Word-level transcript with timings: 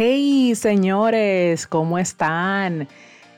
Hey 0.00 0.54
señores, 0.54 1.66
¿cómo 1.66 1.98
están? 1.98 2.86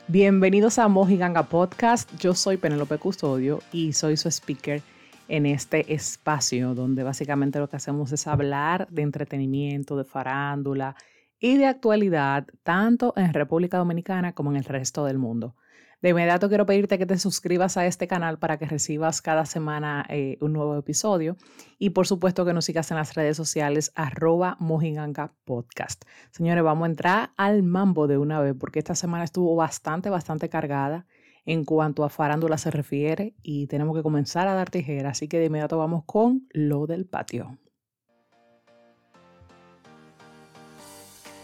Bienvenidos 0.07 0.77
a 0.77 0.87
Mojiganga 0.87 1.41
Podcast. 1.41 2.07
Yo 2.19 2.35
soy 2.35 2.57
Penelope 2.57 2.99
Custodio 2.99 3.63
y 3.71 3.93
soy 3.93 4.15
su 4.15 4.27
speaker 4.27 4.83
en 5.27 5.47
este 5.47 5.91
espacio 5.91 6.75
donde 6.75 7.01
básicamente 7.01 7.57
lo 7.57 7.67
que 7.67 7.77
hacemos 7.77 8.11
es 8.11 8.27
hablar 8.27 8.87
de 8.91 9.01
entretenimiento, 9.01 9.97
de 9.97 10.03
farándula 10.03 10.95
y 11.39 11.57
de 11.57 11.65
actualidad, 11.65 12.45
tanto 12.61 13.13
en 13.17 13.33
República 13.33 13.79
Dominicana 13.79 14.33
como 14.33 14.51
en 14.51 14.57
el 14.57 14.65
resto 14.65 15.03
del 15.05 15.17
mundo. 15.17 15.55
De 16.01 16.09
inmediato 16.09 16.49
quiero 16.49 16.65
pedirte 16.65 16.97
que 16.97 17.05
te 17.05 17.19
suscribas 17.19 17.77
a 17.77 17.85
este 17.85 18.07
canal 18.07 18.39
para 18.39 18.57
que 18.57 18.65
recibas 18.65 19.21
cada 19.21 19.45
semana 19.45 20.03
eh, 20.09 20.35
un 20.41 20.51
nuevo 20.51 20.75
episodio 20.75 21.37
y 21.77 21.91
por 21.91 22.07
supuesto 22.07 22.43
que 22.43 22.53
nos 22.53 22.65
sigas 22.65 22.89
en 22.89 22.97
las 22.97 23.13
redes 23.13 23.37
sociales 23.37 23.91
arroba 23.93 24.57
mojiganga 24.59 25.35
podcast. 25.45 26.03
Señores, 26.31 26.63
vamos 26.63 26.85
a 26.85 26.89
entrar 26.89 27.31
al 27.37 27.61
mambo 27.61 28.07
de 28.07 28.17
una 28.17 28.39
vez 28.39 28.55
porque 28.59 28.79
esta 28.79 28.95
semana 28.95 29.23
estuvo 29.23 29.55
bastante, 29.55 30.09
bastante 30.09 30.49
cargada 30.49 31.05
en 31.45 31.65
cuanto 31.65 32.03
a 32.03 32.09
farándula 32.09 32.57
se 32.57 32.71
refiere 32.71 33.35
y 33.43 33.67
tenemos 33.67 33.95
que 33.95 34.01
comenzar 34.01 34.47
a 34.47 34.55
dar 34.55 34.71
tijera, 34.71 35.11
así 35.11 35.27
que 35.27 35.37
de 35.37 35.45
inmediato 35.45 35.77
vamos 35.77 36.03
con 36.05 36.47
lo 36.49 36.87
del 36.87 37.05
patio. 37.05 37.59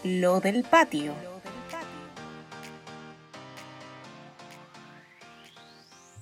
Lo 0.02 0.40
del 0.40 0.64
patio. 0.64 1.12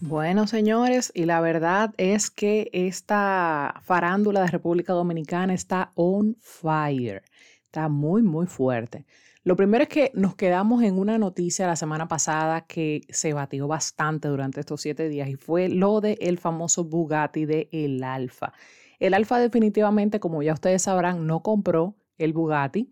Bueno, 0.00 0.46
señores, 0.46 1.10
y 1.14 1.24
la 1.24 1.40
verdad 1.40 1.94
es 1.96 2.30
que 2.30 2.68
esta 2.74 3.80
farándula 3.82 4.42
de 4.42 4.48
República 4.48 4.92
Dominicana 4.92 5.54
está 5.54 5.90
on 5.94 6.36
fire, 6.40 7.22
está 7.64 7.88
muy, 7.88 8.22
muy 8.22 8.46
fuerte. 8.46 9.06
Lo 9.42 9.56
primero 9.56 9.84
es 9.84 9.88
que 9.88 10.10
nos 10.12 10.34
quedamos 10.34 10.82
en 10.82 10.98
una 10.98 11.16
noticia 11.16 11.66
la 11.66 11.76
semana 11.76 12.08
pasada 12.08 12.66
que 12.66 13.02
se 13.08 13.32
batió 13.32 13.68
bastante 13.68 14.28
durante 14.28 14.60
estos 14.60 14.82
siete 14.82 15.08
días 15.08 15.30
y 15.30 15.36
fue 15.36 15.70
lo 15.70 16.02
del 16.02 16.18
el 16.20 16.36
famoso 16.36 16.84
Bugatti 16.84 17.46
de 17.46 17.70
El 17.72 18.04
Alfa. 18.04 18.52
El 18.98 19.14
Alfa 19.14 19.38
definitivamente, 19.38 20.20
como 20.20 20.42
ya 20.42 20.52
ustedes 20.52 20.82
sabrán, 20.82 21.26
no 21.26 21.42
compró 21.42 21.96
el 22.18 22.34
Bugatti 22.34 22.90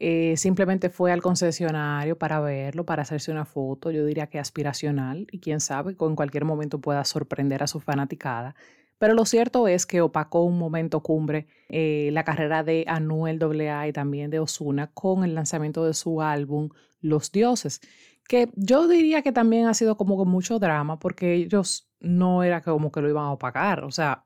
eh, 0.00 0.36
simplemente 0.36 0.90
fue 0.90 1.10
al 1.10 1.22
concesionario 1.22 2.16
para 2.16 2.40
verlo, 2.40 2.84
para 2.86 3.02
hacerse 3.02 3.32
una 3.32 3.44
foto, 3.44 3.90
yo 3.90 4.06
diría 4.06 4.28
que 4.28 4.38
aspiracional, 4.38 5.26
y 5.32 5.40
quién 5.40 5.60
sabe, 5.60 5.96
en 5.98 6.16
cualquier 6.16 6.44
momento 6.44 6.80
pueda 6.80 7.04
sorprender 7.04 7.62
a 7.62 7.66
su 7.66 7.80
fanaticada. 7.80 8.54
Pero 8.98 9.14
lo 9.14 9.24
cierto 9.24 9.68
es 9.68 9.86
que 9.86 10.00
opacó 10.00 10.42
un 10.42 10.58
momento 10.58 11.02
cumbre 11.02 11.46
eh, 11.68 12.10
la 12.12 12.24
carrera 12.24 12.64
de 12.64 12.84
Anuel 12.88 13.40
AA 13.42 13.88
y 13.88 13.92
también 13.92 14.30
de 14.30 14.40
Osuna 14.40 14.88
con 14.92 15.24
el 15.24 15.34
lanzamiento 15.34 15.84
de 15.84 15.94
su 15.94 16.20
álbum 16.20 16.70
Los 17.00 17.30
Dioses, 17.32 17.80
que 18.28 18.50
yo 18.56 18.88
diría 18.88 19.22
que 19.22 19.32
también 19.32 19.66
ha 19.66 19.74
sido 19.74 19.96
como 19.96 20.16
con 20.16 20.28
mucho 20.28 20.58
drama 20.58 20.98
porque 20.98 21.34
ellos 21.34 21.88
no 22.00 22.42
era 22.42 22.60
como 22.62 22.92
que 22.92 23.00
lo 23.00 23.08
iban 23.08 23.24
a 23.24 23.32
opacar, 23.32 23.84
o 23.84 23.90
sea, 23.90 24.24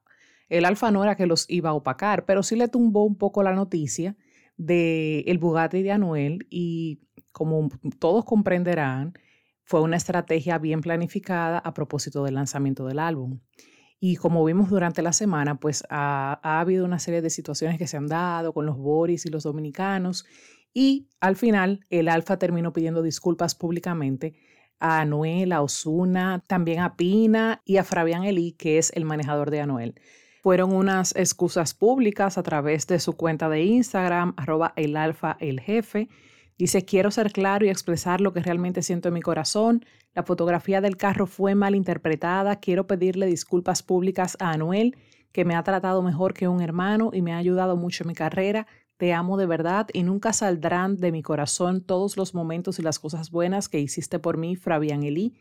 el 0.48 0.64
alfa 0.66 0.90
no 0.90 1.02
era 1.02 1.16
que 1.16 1.26
los 1.26 1.48
iba 1.48 1.70
a 1.70 1.74
opacar, 1.74 2.24
pero 2.26 2.42
sí 2.42 2.56
le 2.56 2.68
tumbó 2.68 3.04
un 3.04 3.16
poco 3.16 3.42
la 3.42 3.54
noticia 3.54 4.16
del 4.64 5.24
el 5.26 5.38
Bugatti 5.38 5.82
de 5.82 5.92
Anuel 5.92 6.46
y 6.50 7.00
como 7.32 7.68
todos 7.98 8.24
comprenderán, 8.24 9.14
fue 9.64 9.80
una 9.80 9.96
estrategia 9.96 10.58
bien 10.58 10.80
planificada 10.80 11.58
a 11.58 11.74
propósito 11.74 12.24
del 12.24 12.34
lanzamiento 12.34 12.86
del 12.86 12.98
álbum. 12.98 13.40
Y 13.98 14.16
como 14.16 14.44
vimos 14.44 14.68
durante 14.68 15.00
la 15.00 15.12
semana, 15.12 15.60
pues 15.60 15.84
ha, 15.88 16.40
ha, 16.42 16.60
habido 16.60 16.84
una 16.84 16.98
serie 16.98 17.22
de 17.22 17.30
situaciones 17.30 17.78
que 17.78 17.86
se 17.86 17.96
han 17.96 18.08
dado 18.08 18.52
con 18.52 18.66
los 18.66 18.76
Boris 18.76 19.24
y 19.26 19.30
los 19.30 19.44
dominicanos 19.44 20.26
y 20.74 21.08
al 21.20 21.36
final 21.36 21.80
el 21.90 22.08
Alfa 22.08 22.38
terminó 22.38 22.72
pidiendo 22.72 23.02
disculpas 23.02 23.54
públicamente 23.54 24.34
a 24.80 25.00
Anuel, 25.00 25.52
a 25.52 25.62
Osuna, 25.62 26.42
también 26.46 26.80
a 26.80 26.96
Pina 26.96 27.62
y 27.64 27.76
a 27.76 27.84
Fabián 27.84 28.24
Eli, 28.24 28.52
que 28.52 28.78
es 28.78 28.90
el 28.94 29.04
manejador 29.04 29.50
de 29.50 29.60
Anuel 29.60 29.94
fueron 30.42 30.74
unas 30.74 31.14
excusas 31.14 31.72
públicas 31.72 32.36
a 32.36 32.42
través 32.42 32.88
de 32.88 32.98
su 32.98 33.12
cuenta 33.12 33.48
de 33.48 33.62
Instagram, 33.62 34.34
arroba 34.36 34.72
el 34.74 34.96
alfa 34.96 35.36
el 35.38 35.60
jefe. 35.60 36.08
Dice, 36.58 36.84
quiero 36.84 37.12
ser 37.12 37.30
claro 37.30 37.64
y 37.64 37.68
expresar 37.68 38.20
lo 38.20 38.32
que 38.32 38.40
realmente 38.40 38.82
siento 38.82 39.06
en 39.06 39.14
mi 39.14 39.22
corazón. 39.22 39.84
La 40.14 40.24
fotografía 40.24 40.80
del 40.80 40.96
carro 40.96 41.28
fue 41.28 41.54
mal 41.54 41.76
interpretada. 41.76 42.56
Quiero 42.56 42.88
pedirle 42.88 43.26
disculpas 43.26 43.84
públicas 43.84 44.36
a 44.40 44.50
Anuel, 44.50 44.96
que 45.30 45.44
me 45.44 45.54
ha 45.54 45.62
tratado 45.62 46.02
mejor 46.02 46.34
que 46.34 46.48
un 46.48 46.60
hermano 46.60 47.10
y 47.12 47.22
me 47.22 47.32
ha 47.32 47.36
ayudado 47.36 47.76
mucho 47.76 48.02
en 48.02 48.08
mi 48.08 48.14
carrera. 48.14 48.66
Te 48.96 49.12
amo 49.12 49.36
de 49.36 49.46
verdad 49.46 49.86
y 49.92 50.02
nunca 50.02 50.32
saldrán 50.32 50.96
de 50.96 51.12
mi 51.12 51.22
corazón 51.22 51.82
todos 51.82 52.16
los 52.16 52.34
momentos 52.34 52.80
y 52.80 52.82
las 52.82 52.98
cosas 52.98 53.30
buenas 53.30 53.68
que 53.68 53.78
hiciste 53.78 54.18
por 54.18 54.38
mí, 54.38 54.56
Fabián 54.56 55.04
Elí. 55.04 55.36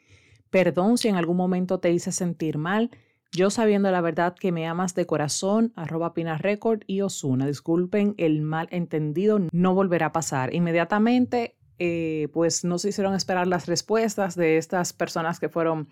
Perdón 0.51 0.99
si 0.99 1.07
en 1.07 1.15
algún 1.15 1.37
momento 1.37 1.79
te 1.79 1.91
hice 1.91 2.11
sentir 2.11 2.59
mal. 2.59 2.91
Yo 3.33 3.49
sabiendo 3.49 3.89
la 3.91 4.01
verdad 4.01 4.35
que 4.37 4.51
me 4.51 4.67
amas 4.67 4.93
de 4.93 5.05
corazón, 5.05 5.71
arroba 5.77 6.13
Pina 6.13 6.37
Record 6.37 6.81
y 6.85 6.99
Osuna. 6.99 7.47
Disculpen 7.47 8.13
el 8.17 8.41
mal 8.41 8.67
entendido, 8.71 9.39
no 9.53 9.73
volverá 9.73 10.07
a 10.07 10.11
pasar. 10.11 10.53
Inmediatamente, 10.53 11.55
eh, 11.79 12.27
pues 12.33 12.65
no 12.65 12.77
se 12.77 12.89
hicieron 12.89 13.13
esperar 13.13 13.47
las 13.47 13.67
respuestas 13.67 14.35
de 14.35 14.57
estas 14.57 14.91
personas 14.91 15.39
que 15.39 15.47
fueron 15.47 15.87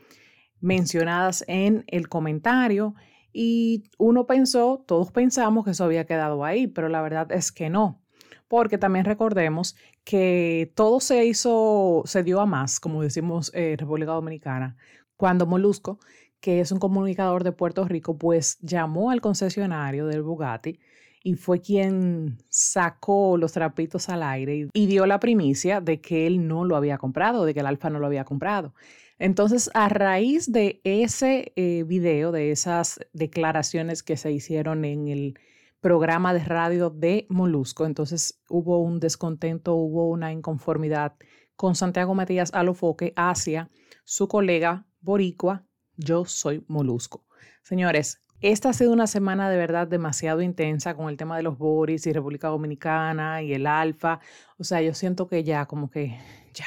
mencionadas 0.60 1.46
en 1.48 1.86
el 1.88 2.10
comentario 2.10 2.94
y 3.32 3.86
uno 3.98 4.26
pensó, 4.26 4.84
todos 4.86 5.12
pensamos 5.14 5.64
que 5.64 5.72
eso 5.72 5.86
había 5.86 6.06
quedado 6.06 6.44
ahí, 6.44 6.68
pero 6.68 6.90
la 6.90 7.02
verdad 7.02 7.32
es 7.32 7.54
que 7.54 7.70
no. 7.70 8.02
Porque 8.50 8.78
también 8.78 9.06
recordemos 9.06 9.78
que 10.04 10.74
todo 10.76 11.00
se 11.00 11.26
hizo, 11.26 12.02
se 12.06 12.24
dio 12.24 12.42
a 12.42 12.46
más, 12.46 12.82
como 12.82 13.02
decimos 13.02 13.50
en 13.54 13.78
República 13.78 14.12
Dominicana, 14.12 14.76
cuando 15.16 15.46
Molusco 15.46 16.00
que 16.40 16.60
es 16.60 16.72
un 16.72 16.80
comunicador 16.80 17.44
de 17.44 17.52
Puerto 17.52 17.86
Rico, 17.86 18.18
pues 18.18 18.58
llamó 18.62 19.12
al 19.12 19.22
concesionario 19.22 20.08
del 20.08 20.24
Bugatti 20.24 20.80
y 21.24 21.36
fue 21.36 21.62
quien 21.62 22.38
sacó 22.50 23.38
los 23.38 23.52
trapitos 23.52 24.10
al 24.10 24.24
aire 24.24 24.70
y, 24.74 24.86
dio 24.86 25.06
la 25.06 25.20
primicia 25.20 25.82
de 25.82 26.00
que 26.00 26.28
él 26.28 26.48
no 26.48 26.64
lo 26.64 26.76
había 26.76 26.98
comprado, 26.98 27.46
de 27.46 27.54
que 27.54 27.60
el 27.60 27.66
Alfa 27.66 27.90
no 27.90 28.00
lo 28.00 28.06
había 28.06 28.24
comprado. 28.24 28.74
Entonces, 29.18 29.70
a 29.74 29.90
raíz 29.90 30.50
de 30.52 30.80
ese 30.86 31.52
eh, 31.58 31.84
video, 31.86 32.32
de 32.32 32.52
esas 32.52 33.02
declaraciones 33.12 34.02
que 34.02 34.16
se 34.16 34.32
hicieron 34.32 34.86
en 34.86 35.10
el 35.10 35.38
programa 35.82 36.34
de 36.34 36.44
radio 36.46 36.90
de 36.90 37.26
Molusco, 37.30 37.86
entonces 37.86 38.42
hubo 38.50 38.82
un 38.82 39.02
descontento, 39.02 39.76
hubo 39.76 40.10
una 40.10 40.32
inconformidad 40.32 41.16
con 41.58 41.76
Santiago 41.76 42.16
Matías 42.16 42.54
Alofoque 42.54 43.12
hacia 43.18 43.70
su 44.06 44.30
colega 44.30 44.88
boricua 45.02 45.66
yo 46.00 46.26
soy 46.26 46.64
Molusco. 46.68 47.26
Señores, 47.62 48.22
esta 48.42 48.70
ha 48.70 48.74
sido 48.74 48.94
una 48.94 49.06
semana 49.06 49.50
de 49.50 49.58
verdad 49.58 49.86
demasiado 49.88 50.42
intensa 50.42 50.96
con 50.96 51.10
el 51.10 51.18
tema 51.18 51.36
de 51.36 51.44
los 51.44 51.58
Boris 51.58 52.08
y 52.08 52.14
República 52.14 52.48
Dominicana 52.48 53.42
y 53.42 53.54
el 53.54 53.68
Alfa. 53.68 54.22
O 54.58 54.64
sea, 54.64 54.82
yo 54.82 54.94
siento 54.94 55.28
que 55.28 55.44
ya, 55.44 55.66
como 55.66 55.90
que 55.90 56.18
ya. 56.54 56.66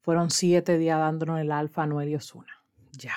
Fueron 0.00 0.30
siete 0.30 0.78
días 0.78 0.98
dándonos 0.98 1.40
el 1.40 1.50
Alfa 1.50 1.82
a 1.82 1.86
Noel 1.86 2.10
y 2.10 2.14
Osuna. 2.14 2.62
Ya. 2.92 3.14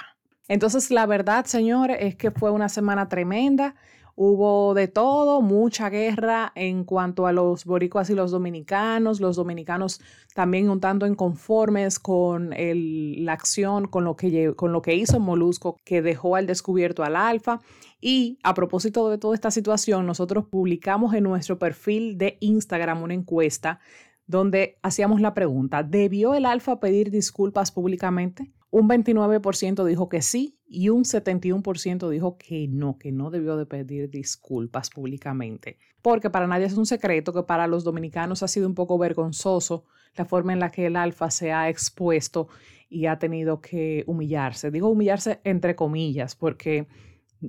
Entonces, 0.48 0.90
la 0.90 1.06
verdad, 1.06 1.46
señores, 1.46 1.98
es 2.00 2.16
que 2.16 2.32
fue 2.32 2.52
una 2.52 2.70
semana 2.70 3.08
tremenda. 3.08 3.76
Hubo 4.18 4.74
de 4.74 4.88
todo, 4.88 5.42
mucha 5.42 5.90
guerra 5.90 6.54
en 6.56 6.86
cuanto 6.86 7.28
a 7.28 7.34
los 7.34 7.66
boricuas 7.66 8.10
y 8.10 8.16
los 8.16 8.32
dominicanos, 8.32 9.20
los 9.20 9.36
dominicanos 9.36 10.00
también 10.34 10.70
un 10.70 10.80
tanto 10.80 11.06
inconformes 11.06 12.00
con 12.00 12.52
la 12.52 13.34
acción, 13.34 13.88
con 13.88 14.06
lo, 14.06 14.16
que, 14.16 14.54
con 14.56 14.72
lo 14.72 14.82
que 14.82 14.96
hizo 14.96 15.20
Molusco, 15.20 15.76
que 15.84 16.02
dejó 16.02 16.38
al 16.38 16.48
descubierto 16.48 17.04
al 17.04 17.18
alfa. 17.18 17.60
Y 18.00 18.40
a 18.44 18.54
propósito 18.54 19.10
de 19.10 19.18
toda 19.18 19.36
esta 19.36 19.52
situación, 19.52 20.06
nosotros 20.06 20.46
publicamos 20.46 21.14
en 21.14 21.24
nuestro 21.24 21.60
perfil 21.60 22.18
de 22.18 22.38
Instagram 22.40 23.04
una 23.04 23.16
encuesta 23.16 23.80
donde 24.28 24.78
hacíamos 24.82 25.22
la 25.22 25.34
pregunta, 25.34 25.84
¿debió 25.84 26.34
el 26.34 26.46
alfa 26.46 26.80
pedir 26.80 27.12
disculpas 27.12 27.72
públicamente? 27.72 28.52
Un 28.76 28.90
29% 28.90 29.86
dijo 29.86 30.10
que 30.10 30.22
sí 30.22 30.60
y 30.68 30.90
un 30.90 31.06
71% 31.06 32.10
dijo 32.10 32.38
que 32.38 32.68
no, 32.68 32.98
que 32.98 33.14
no 33.14 33.32
debió 33.32 33.56
de 33.56 33.66
pedir 33.66 34.10
disculpas 34.10 34.90
públicamente. 34.90 35.78
Porque 36.02 36.30
para 36.30 36.46
nadie 36.46 36.66
es 36.66 36.76
un 36.76 36.86
secreto 36.86 37.32
que 37.32 37.44
para 37.44 37.68
los 37.68 37.86
dominicanos 37.86 38.44
ha 38.44 38.50
sido 38.50 38.68
un 38.68 38.76
poco 38.76 38.98
vergonzoso 38.98 39.86
la 40.18 40.26
forma 40.26 40.52
en 40.52 40.60
la 40.60 40.72
que 40.72 40.88
el 40.88 40.98
alfa 40.98 41.32
se 41.32 41.54
ha 41.54 41.70
expuesto 41.70 42.50
y 42.90 43.06
ha 43.06 43.18
tenido 43.18 43.62
que 43.62 44.04
humillarse. 44.08 44.72
Digo 44.72 44.90
humillarse 44.90 45.40
entre 45.46 45.78
comillas, 45.78 46.36
porque 46.36 46.86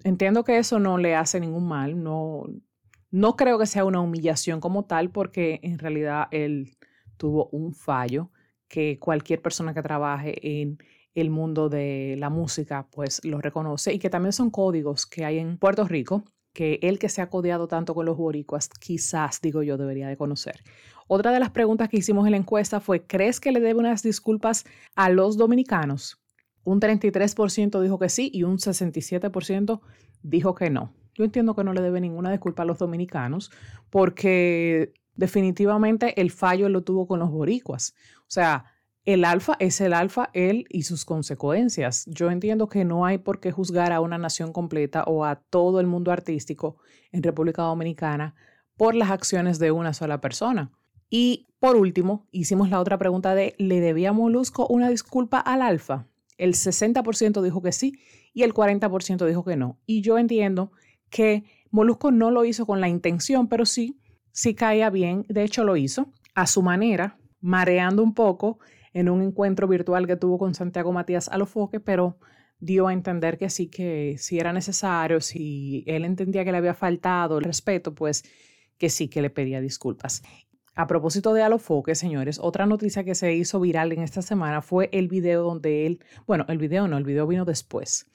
entiendo 0.05 0.44
que 0.44 0.58
eso 0.58 0.79
no 0.79 0.96
le 0.96 1.17
hace 1.17 1.40
ningún 1.40 1.67
mal, 1.67 2.00
no, 2.00 2.44
no 3.11 3.34
creo 3.34 3.58
que 3.58 3.67
sea 3.67 3.84
una 3.84 4.00
humillación 4.00 4.61
como 4.61 4.84
tal, 4.84 5.11
porque 5.11 5.58
en 5.64 5.81
realidad 5.81 6.29
él 6.31 6.76
tuvo 7.17 7.49
un 7.49 7.75
fallo 7.75 8.31
que 8.69 9.00
cualquier 9.00 9.43
persona 9.43 9.75
que 9.75 9.82
trabaje 9.82 10.61
en 10.61 10.79
el 11.17 11.31
mundo 11.31 11.69
de 11.69 12.15
la 12.19 12.31
música 12.31 12.87
pues 12.93 13.21
lo 13.25 13.41
reconoce 13.41 13.93
y 13.93 13.99
que 13.99 14.11
también 14.11 14.33
son 14.33 14.51
códigos 14.51 15.07
que 15.07 15.25
hay 15.25 15.39
en 15.39 15.59
Puerto 15.59 15.85
Rico 15.89 16.25
que 16.53 16.79
el 16.83 16.99
que 16.99 17.09
se 17.09 17.21
ha 17.21 17.29
codeado 17.29 17.69
tanto 17.69 17.95
con 17.95 18.07
los 18.07 18.17
boricuas, 18.17 18.69
quizás, 18.69 19.41
digo 19.43 19.63
yo, 19.63 19.77
debería 19.77 20.09
de 20.09 20.17
conocer. 20.17 20.63
Otra 21.07 21.31
de 21.33 21.41
las 21.41 21.51
preguntas 21.51 21.89
que 21.89 21.99
hicimos 21.99 22.25
en 22.27 22.31
la 22.31 22.39
encuesta 22.39 22.81
fue, 22.81 23.07
¿crees 23.07 23.41
que 23.41 23.53
le 23.53 23.61
debe 23.61 23.79
unas 23.79 24.03
disculpas 24.03 24.65
a 24.95 25.11
los 25.11 25.37
dominicanos? 25.37 26.19
Un 26.65 26.81
33% 26.81 27.81
dijo 27.81 27.99
que 27.99 28.09
sí 28.09 28.31
y 28.33 28.43
un 28.43 28.57
67% 28.59 29.81
dijo 30.23 30.55
que 30.55 30.71
no. 30.71 30.95
Yo 31.15 31.25
entiendo 31.25 31.55
que 31.55 31.65
no 31.65 31.73
le 31.73 31.83
debe 31.83 32.01
ninguna 32.01 32.31
disculpa 32.31 32.63
a 32.63 32.67
los 32.67 32.79
dominicanos 32.79 33.51
porque 33.91 34.95
definitivamente 35.15 36.21
el 36.21 36.31
fallo 36.31 36.69
lo 36.69 36.83
tuvo 36.83 37.07
con 37.07 37.21
los 37.21 37.31
boricuas. 37.31 37.95
O 38.21 38.31
sea, 38.31 38.65
el 39.06 39.25
alfa 39.25 39.56
es 39.61 39.81
el 39.81 39.94
alfa, 39.94 40.31
él 40.32 40.67
y 40.69 40.82
sus 40.82 41.05
consecuencias. 41.05 42.05
Yo 42.06 42.29
entiendo 42.29 42.69
que 42.69 42.85
no 42.85 43.06
hay 43.06 43.19
por 43.19 43.38
qué 43.38 43.53
juzgar 43.53 43.93
a 43.93 44.00
una 44.00 44.19
nación 44.19 44.53
completa 44.53 45.05
o 45.05 45.25
a 45.25 45.37
todo 45.37 45.79
el 45.79 45.87
mundo 45.87 46.11
artístico 46.11 46.76
en 47.12 47.23
República 47.23 47.62
Dominicana 47.62 48.35
por 48.76 48.97
las 48.97 49.11
acciones 49.11 49.61
de 49.61 49.70
una 49.70 49.94
sola 49.94 50.20
persona. 50.20 50.73
Y 51.08 51.47
por 51.61 51.76
último, 51.76 52.26
hicimos 52.32 52.69
la 52.69 52.81
otra 52.81 52.99
pregunta 52.99 53.37
de, 53.37 53.55
¿le 53.58 53.81
debía 53.81 54.12
Molusco 54.12 54.67
una 54.67 54.91
disculpa 54.91 55.38
al 55.38 55.62
alfa? 55.62 56.08
El 56.37 56.55
60% 56.55 57.43
dijo 57.43 57.62
que 57.62 57.70
sí 57.70 58.00
y 58.35 58.43
el 58.43 58.53
40% 58.53 59.25
dijo 59.25 59.44
que 59.44 59.56
no. 59.56 59.79
Y 59.87 60.03
yo 60.03 60.19
entiendo 60.19 60.73
que 61.11 61.44
Molusco 61.70 62.11
no 62.11 62.32
lo 62.32 62.44
hizo 62.44 62.67
con 62.67 62.81
la 62.81 62.88
intención, 62.88 63.47
pero 63.47 63.67
sí, 63.67 64.00
sí 64.32 64.56
caía 64.56 64.91
bien. 64.91 65.25
De 65.29 65.44
hecho, 65.44 65.62
lo 65.62 65.76
hizo 65.76 66.12
a 66.35 66.49
su 66.49 66.61
manera, 66.61 67.19
mareando 67.41 68.03
un 68.03 68.12
poco 68.12 68.58
en 68.96 69.10
un 69.10 69.20
encuentro 69.20 69.69
virtual 69.69 70.06
que 70.06 70.16
tuvo 70.16 70.38
con 70.38 70.54
Santiago 70.54 70.90
Matías 70.90 71.28
Alofoque, 71.28 71.81
pero 71.81 72.16
dio 72.60 72.88
a 72.88 72.94
entender 72.94 73.37
que 73.37 73.50
sí, 73.50 73.69
que 73.69 74.16
si 74.16 74.38
era 74.38 74.54
necesario, 74.54 75.20
si 75.20 75.84
él 75.87 76.06
entendía 76.06 76.46
que 76.46 76.50
le 76.50 76.56
había 76.56 76.72
faltado 76.72 77.37
el 77.37 77.44
respeto, 77.44 77.94
pues 77.94 78.25
que 78.78 78.88
sí, 78.88 79.08
que 79.08 79.20
le 79.20 79.28
pedía 79.28 79.60
disculpas. 79.60 80.22
A 80.75 80.87
propósito 80.87 81.34
de 81.34 81.43
Alofoque, 81.43 81.94
señores, 81.94 82.38
otra 82.40 82.64
noticia 82.64 83.04
que 83.04 83.14
se 83.14 83.34
hizo 83.34 83.60
viral 83.60 83.93
en 83.93 84.00
esta 84.00 84.22
semana 84.22 84.62
fue 84.62 84.88
el 84.93 85.08
video 85.08 85.43
donde 85.43 85.84
él, 85.84 86.00
bueno, 86.26 86.46
el 86.48 86.56
video 86.56 86.88
no, 86.88 86.96
el 86.96 87.04
video 87.04 87.26
vino 87.26 87.44
después. 87.44 88.06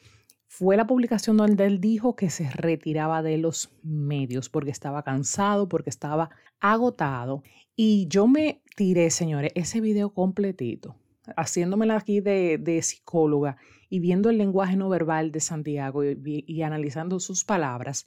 Fue 0.54 0.76
la 0.76 0.86
publicación 0.86 1.38
donde 1.38 1.66
él 1.66 1.80
dijo 1.80 2.18
que 2.18 2.30
se 2.30 2.50
retiraba 2.50 3.24
de 3.24 3.38
los 3.38 3.72
medios 3.84 4.50
porque 4.50 4.70
estaba 4.70 5.02
cansado, 5.02 5.70
porque 5.70 5.90
estaba 5.90 6.30
agotado. 6.60 7.42
Y 7.74 8.06
yo 8.10 8.28
me 8.28 8.62
tiré, 8.76 9.12
señores, 9.12 9.54
ese 9.56 9.80
video 9.80 10.14
completito, 10.14 10.98
haciéndomela 11.38 11.96
aquí 11.96 12.20
de, 12.20 12.58
de 12.58 12.82
psicóloga 12.82 13.56
y 13.90 14.00
viendo 14.00 14.30
el 14.30 14.38
lenguaje 14.38 14.76
no 14.76 14.90
verbal 14.90 15.32
de 15.32 15.40
Santiago 15.40 16.04
y 16.04 16.62
analizando 16.64 17.22
sus 17.22 17.46
palabras 17.46 18.06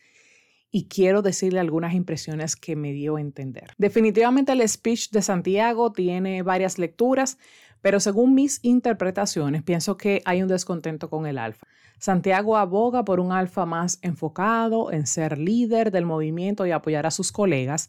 y 0.70 0.86
quiero 0.88 1.22
decirle 1.22 1.60
algunas 1.60 1.94
impresiones 1.94 2.56
que 2.56 2.76
me 2.76 2.92
dio 2.92 3.16
a 3.16 3.22
entender. 3.22 3.70
Definitivamente 3.78 4.52
el 4.52 4.68
speech 4.68 5.10
de 5.12 5.22
Santiago 5.22 5.92
tiene 5.92 6.42
varias 6.42 6.78
lecturas, 6.78 7.38
pero 7.80 8.00
según 8.00 8.34
mis 8.34 8.58
interpretaciones 8.62 9.62
pienso 9.62 9.96
que 9.96 10.20
hay 10.26 10.42
un 10.42 10.48
descontento 10.48 11.08
con 11.08 11.26
el 11.26 11.38
alfa. 11.38 11.66
Santiago 11.98 12.56
aboga 12.56 13.04
por 13.04 13.20
un 13.20 13.32
alfa 13.32 13.66
más 13.66 13.98
enfocado 14.02 14.92
en 14.92 15.06
ser 15.06 15.38
líder 15.38 15.90
del 15.90 16.06
movimiento 16.06 16.66
y 16.66 16.70
apoyar 16.70 17.06
a 17.06 17.10
sus 17.10 17.32
colegas 17.32 17.88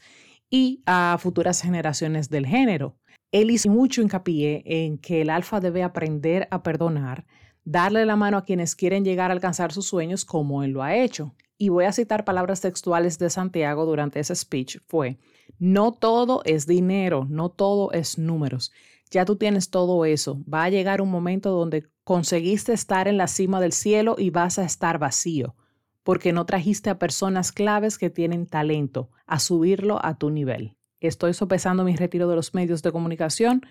y 0.49 0.81
a 0.85 1.17
futuras 1.19 1.61
generaciones 1.61 2.29
del 2.29 2.45
género. 2.45 2.97
Él 3.31 3.51
hizo 3.51 3.69
mucho 3.69 4.01
hincapié 4.01 4.63
en 4.65 4.97
que 4.97 5.21
el 5.21 5.29
alfa 5.29 5.59
debe 5.59 5.83
aprender 5.83 6.47
a 6.51 6.63
perdonar, 6.63 7.25
darle 7.63 8.05
la 8.05 8.15
mano 8.15 8.37
a 8.37 8.45
quienes 8.45 8.75
quieren 8.75 9.03
llegar 9.03 9.31
a 9.31 9.33
alcanzar 9.33 9.73
sus 9.73 9.87
sueños 9.87 10.23
como 10.23 10.63
él 10.63 10.71
lo 10.71 10.83
ha 10.83 10.95
hecho 10.95 11.35
y 11.57 11.69
voy 11.69 11.85
a 11.85 11.91
citar 11.91 12.25
palabras 12.25 12.61
textuales 12.61 13.17
de 13.17 13.29
Santiago 13.29 13.85
durante 13.85 14.19
ese 14.19 14.35
speech, 14.35 14.79
fue, 14.87 15.17
no 15.57 15.93
todo 15.93 16.41
es 16.43 16.67
dinero, 16.67 17.25
no 17.29 17.49
todo 17.49 17.91
es 17.91 18.17
números. 18.17 18.71
Ya 19.09 19.23
tú 19.23 19.37
tienes 19.37 19.69
todo 19.69 20.03
eso. 20.05 20.43
Va 20.51 20.63
a 20.63 20.69
llegar 20.69 21.01
un 21.01 21.09
momento 21.09 21.51
donde 21.51 21.87
conseguiste 22.05 22.71
estar 22.71 23.07
en 23.09 23.17
la 23.17 23.27
cima 23.27 23.59
del 23.59 23.73
cielo 23.73 24.15
y 24.17 24.29
vas 24.29 24.59
a 24.59 24.63
estar 24.63 24.99
vacío, 24.99 25.55
porque 26.03 26.31
no 26.31 26.45
trajiste 26.45 26.91
a 26.91 26.99
personas 26.99 27.51
claves 27.51 27.97
que 27.97 28.11
tienen 28.11 28.45
talento 28.45 29.09
a 29.25 29.39
subirlo 29.39 29.99
a 30.05 30.15
tu 30.17 30.29
nivel. 30.29 30.77
Estoy 31.01 31.33
sopesando 31.33 31.83
mi 31.83 31.95
retiro 31.95 32.29
de 32.29 32.35
los 32.35 32.53
medios 32.53 32.83
de 32.83 32.91
comunicación, 32.91 33.63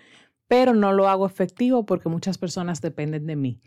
pero 0.48 0.74
no 0.74 0.92
lo 0.92 1.08
hago 1.08 1.26
efectivo 1.26 1.86
porque 1.86 2.08
muchas 2.08 2.36
personas 2.36 2.80
dependen 2.80 3.26
de 3.26 3.36
mí. 3.36 3.60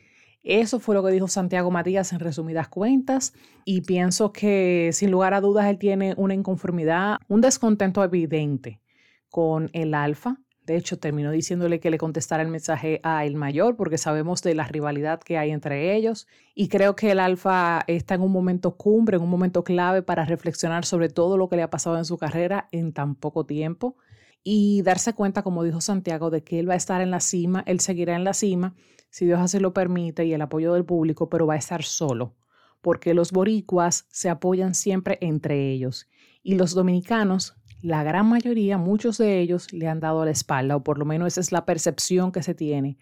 Eso 0.43 0.79
fue 0.79 0.95
lo 0.95 1.03
que 1.03 1.11
dijo 1.11 1.29
Santiago 1.29 1.71
Matías 1.71 2.11
en 2.11 2.19
resumidas 2.19 2.67
cuentas 2.67 3.33
y 3.63 3.81
pienso 3.81 4.33
que 4.33 4.89
sin 4.91 5.11
lugar 5.11 5.33
a 5.33 5.41
dudas 5.41 5.65
él 5.67 5.77
tiene 5.77 6.13
una 6.17 6.33
inconformidad, 6.33 7.17
un 7.29 7.39
descontento 7.39 8.03
evidente 8.03 8.81
con 9.29 9.69
el 9.71 9.93
alfa. 9.93 10.39
De 10.67 10.75
hecho, 10.75 10.99
terminó 10.99 11.31
diciéndole 11.31 11.79
que 11.79 11.89
le 11.89 11.97
contestara 11.97 12.43
el 12.43 12.49
mensaje 12.49 12.99
a 13.01 13.23
el 13.25 13.35
mayor 13.35 13.77
porque 13.77 13.97
sabemos 13.97 14.43
de 14.43 14.53
la 14.53 14.67
rivalidad 14.67 15.21
que 15.21 15.37
hay 15.37 15.51
entre 15.51 15.95
ellos 15.95 16.27
y 16.53 16.67
creo 16.67 16.93
que 16.93 17.11
el 17.11 17.21
alfa 17.21 17.85
está 17.87 18.15
en 18.15 18.21
un 18.21 18.33
momento 18.33 18.75
cumbre, 18.75 19.15
en 19.15 19.23
un 19.23 19.29
momento 19.29 19.63
clave 19.63 20.01
para 20.01 20.25
reflexionar 20.25 20.83
sobre 20.83 21.07
todo 21.07 21.37
lo 21.37 21.47
que 21.47 21.55
le 21.55 21.63
ha 21.63 21.69
pasado 21.69 21.97
en 21.97 22.03
su 22.03 22.17
carrera 22.17 22.67
en 22.73 22.91
tan 22.91 23.15
poco 23.15 23.45
tiempo 23.45 23.95
y 24.43 24.81
darse 24.81 25.13
cuenta, 25.13 25.41
como 25.41 25.63
dijo 25.63 25.79
Santiago, 25.79 26.29
de 26.31 26.43
que 26.43 26.59
él 26.59 26.67
va 26.69 26.73
a 26.73 26.77
estar 26.77 26.99
en 26.99 27.11
la 27.11 27.21
cima, 27.21 27.63
él 27.65 27.79
seguirá 27.79 28.17
en 28.17 28.25
la 28.25 28.33
cima 28.33 28.75
si 29.09 29.25
Dios 29.25 29.39
así 29.39 29.59
lo 29.59 29.71
permite 29.73 30.25
y 30.25 30.33
el 30.33 30.41
apoyo 30.41 30.73
del 30.73 30.83
público, 30.83 31.29
pero 31.29 31.47
va 31.47 31.53
a 31.53 31.57
estar 31.57 31.81
solo, 31.83 32.35
porque 32.81 33.13
los 33.13 33.31
boricuas 33.31 34.05
se 34.09 34.27
apoyan 34.27 34.75
siempre 34.75 35.17
entre 35.21 35.71
ellos 35.71 36.09
y 36.43 36.55
los 36.55 36.73
dominicanos, 36.73 37.55
la 37.81 38.03
gran 38.03 38.27
mayoría, 38.27 38.77
muchos 38.77 39.17
de 39.17 39.39
ellos 39.39 39.71
le 39.73 39.87
han 39.87 39.99
dado 39.99 40.25
la 40.25 40.31
espalda, 40.31 40.75
o 40.75 40.83
por 40.83 40.97
lo 40.97 41.05
menos 41.05 41.27
esa 41.27 41.41
es 41.41 41.51
la 41.51 41.65
percepción 41.65 42.31
que 42.31 42.43
se 42.43 42.53
tiene 42.53 42.97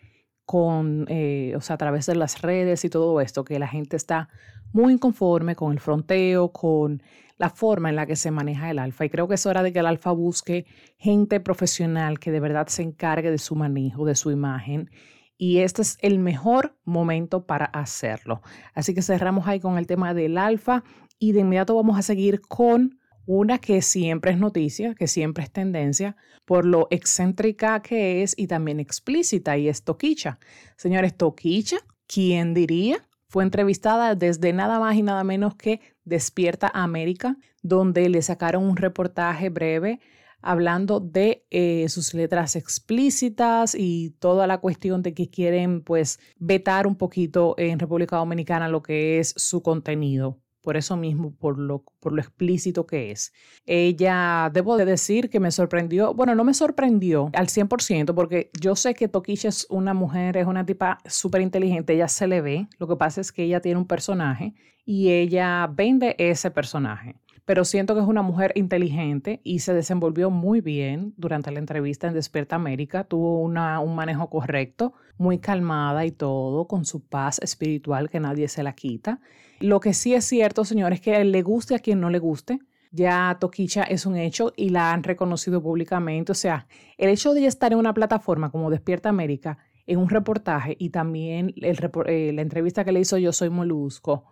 con, 0.46 1.06
eh, 1.10 1.54
o 1.56 1.62
sea, 1.62 1.76
a 1.76 1.78
través 1.78 2.06
de 2.06 2.16
las 2.16 2.42
redes 2.42 2.86
y 2.86 2.90
todo 2.90 3.20
esto, 3.22 3.44
que 3.44 3.58
la 3.58 3.68
gente 3.68 3.96
está 3.96 4.30
muy 4.74 4.94
inconforme 4.94 5.56
con 5.56 5.72
el 5.72 5.80
fronteo, 5.80 6.52
con 6.52 7.02
la 7.38 7.50
forma 7.50 7.90
en 7.90 7.96
la 7.96 8.06
que 8.06 8.16
se 8.16 8.32
maneja 8.32 8.70
el 8.70 8.80
alfa. 8.80 9.06
Y 9.06 9.10
creo 9.10 9.28
que 9.28 9.36
es 9.36 9.46
hora 9.46 9.64
de 9.64 9.74
que 9.74 9.80
el 9.80 9.88
alfa 9.88 10.12
busque 10.12 10.66
gente 10.98 11.40
profesional 11.40 12.20
que 12.20 12.32
de 12.32 12.40
verdad 12.40 12.68
se 12.68 12.84
encargue 12.84 13.32
de 13.32 13.38
su 13.38 13.56
manejo, 13.56 14.06
de 14.06 14.16
su 14.16 14.32
imagen 14.32 14.90
y 15.38 15.60
este 15.60 15.82
es 15.82 15.98
el 16.02 16.20
mejor 16.20 16.78
momento 16.86 17.46
para 17.46 17.66
hacerlo. 17.66 18.42
Así 18.74 18.94
que 18.94 19.02
cerramos 19.02 19.48
ahí 19.48 19.60
con 19.60 19.78
el 19.78 19.88
tema 19.88 20.14
del 20.14 20.38
alfa 20.38 20.84
y 21.20 21.34
de 21.34 21.42
inmediato 21.42 21.76
vamos 21.76 21.98
a 21.98 22.02
seguir 22.02 22.42
con 22.42 23.00
una 23.26 23.60
que 23.60 23.82
siempre 23.82 24.32
es 24.32 24.38
noticia, 24.38 24.96
que 24.96 25.08
siempre 25.08 25.44
es 25.44 25.52
tendencia, 25.52 26.16
por 26.46 26.66
lo 26.66 26.88
excéntrica 26.92 27.82
que 27.82 28.24
es 28.24 28.34
y 28.38 28.48
también 28.48 28.80
explícita, 28.80 29.58
y 29.58 29.68
es 29.68 29.84
Toquicha. 29.84 30.40
Señores, 30.78 31.16
Toquicha, 31.16 31.78
¿quién 32.08 32.54
diría? 32.54 33.08
Fue 33.28 33.44
entrevistada 33.44 34.16
desde 34.16 34.54
nada 34.54 34.80
más 34.80 34.96
y 34.96 35.02
nada 35.02 35.24
menos 35.24 35.56
que 35.56 35.82
Despierta 36.04 36.72
América, 36.74 37.38
donde 37.62 38.08
le 38.10 38.22
sacaron 38.22 38.64
un 38.64 38.78
reportaje 38.78 39.50
breve 39.50 40.00
hablando 40.46 41.00
de 41.00 41.46
eh, 41.50 41.90
sus 41.90 42.14
letras 42.14 42.56
explícitas 42.56 43.76
y 43.76 44.12
toda 44.20 44.46
la 44.46 44.60
cuestión 44.60 45.02
de 45.02 45.16
que 45.16 45.30
quieren 45.30 45.82
pues 45.82 46.20
vetar 46.38 46.86
un 46.86 46.96
poquito 46.96 47.56
en 47.58 47.80
República 47.80 48.18
Dominicana 48.18 48.70
lo 48.70 48.84
que 48.84 49.20
es 49.20 49.34
su 49.36 49.64
contenido. 49.64 50.40
Por 50.66 50.78
eso 50.78 50.98
mismo, 50.98 51.34
por 51.36 51.60
lo, 51.60 51.84
por 52.00 52.12
lo 52.12 52.22
explícito 52.22 52.86
que 52.88 53.12
es. 53.12 53.32
Ella, 53.66 54.50
debo 54.52 54.78
de 54.78 54.86
decir 54.86 55.30
que 55.30 55.40
me 55.40 55.52
sorprendió, 55.52 56.14
bueno, 56.16 56.34
no 56.34 56.44
me 56.44 56.56
sorprendió 56.56 57.30
al 57.34 57.48
100%, 57.48 58.16
porque 58.16 58.50
yo 58.60 58.76
sé 58.76 58.96
que 58.96 59.08
Toquisha 59.08 59.50
es 59.50 59.68
una 59.70 59.94
mujer, 59.94 60.38
es 60.38 60.48
una 60.48 60.66
tipa 60.66 60.98
súper 61.06 61.42
inteligente, 61.42 61.94
ella 61.94 62.08
se 62.08 62.26
le 62.26 62.42
ve, 62.42 62.68
lo 62.80 62.88
que 62.88 62.96
pasa 62.96 63.22
es 63.22 63.32
que 63.32 63.44
ella 63.44 63.62
tiene 63.62 63.80
un 63.80 63.86
personaje 63.86 64.56
y 64.86 65.12
ella 65.12 65.70
vende 65.72 66.16
ese 66.18 66.50
personaje 66.52 67.16
pero 67.46 67.64
siento 67.64 67.94
que 67.94 68.02
es 68.02 68.08
una 68.08 68.24
mujer 68.24 68.52
inteligente 68.56 69.40
y 69.44 69.60
se 69.60 69.74
desenvolvió 69.74 70.32
muy 70.32 70.62
bien 70.62 71.14
durante 71.16 71.52
la 71.52 71.60
entrevista 71.60 72.08
en 72.08 72.16
Despierta 72.16 72.56
América. 72.56 73.04
Tuvo 73.04 73.40
una, 73.42 73.80
un 73.80 73.96
manejo 73.96 74.30
correcto, 74.30 74.94
muy 75.18 75.38
calmada 75.38 76.06
y 76.06 76.12
todo, 76.12 76.68
con 76.68 76.86
su 76.86 77.02
paz 77.06 77.40
espiritual 77.40 78.10
que 78.10 78.20
nadie 78.20 78.48
se 78.48 78.64
la 78.64 78.74
quita. 78.74 79.20
Lo 79.60 79.80
que 79.80 79.94
sí 79.94 80.16
es 80.16 80.26
cierto, 80.26 80.66
señores, 80.66 81.00
es 81.00 81.06
que 81.06 81.24
le 81.24 81.42
guste 81.44 81.76
a 81.76 81.80
quien 81.80 82.02
no 82.02 82.10
le 82.10 82.20
guste. 82.20 82.60
Ya 82.92 83.38
Toquicha 83.40 83.84
es 83.84 84.06
un 84.06 84.16
hecho 84.16 84.54
y 84.56 84.70
la 84.70 84.92
han 84.92 85.04
reconocido 85.04 85.62
públicamente. 85.62 86.32
O 86.32 86.36
sea, 86.36 86.68
el 86.98 87.10
hecho 87.10 87.34
de 87.34 87.46
estar 87.46 87.74
en 87.74 87.80
una 87.80 87.94
plataforma 87.94 88.50
como 88.50 88.72
Despierta 88.72 89.10
América, 89.10 89.60
en 89.86 90.00
un 90.00 90.10
reportaje 90.10 90.76
y 90.80 90.90
también 90.90 91.54
eh, 91.58 92.32
la 92.34 92.42
entrevista 92.42 92.84
que 92.84 92.92
le 92.92 93.02
hizo 93.02 93.18
Yo 93.18 93.32
Soy 93.34 93.50
Molusco, 93.50 94.26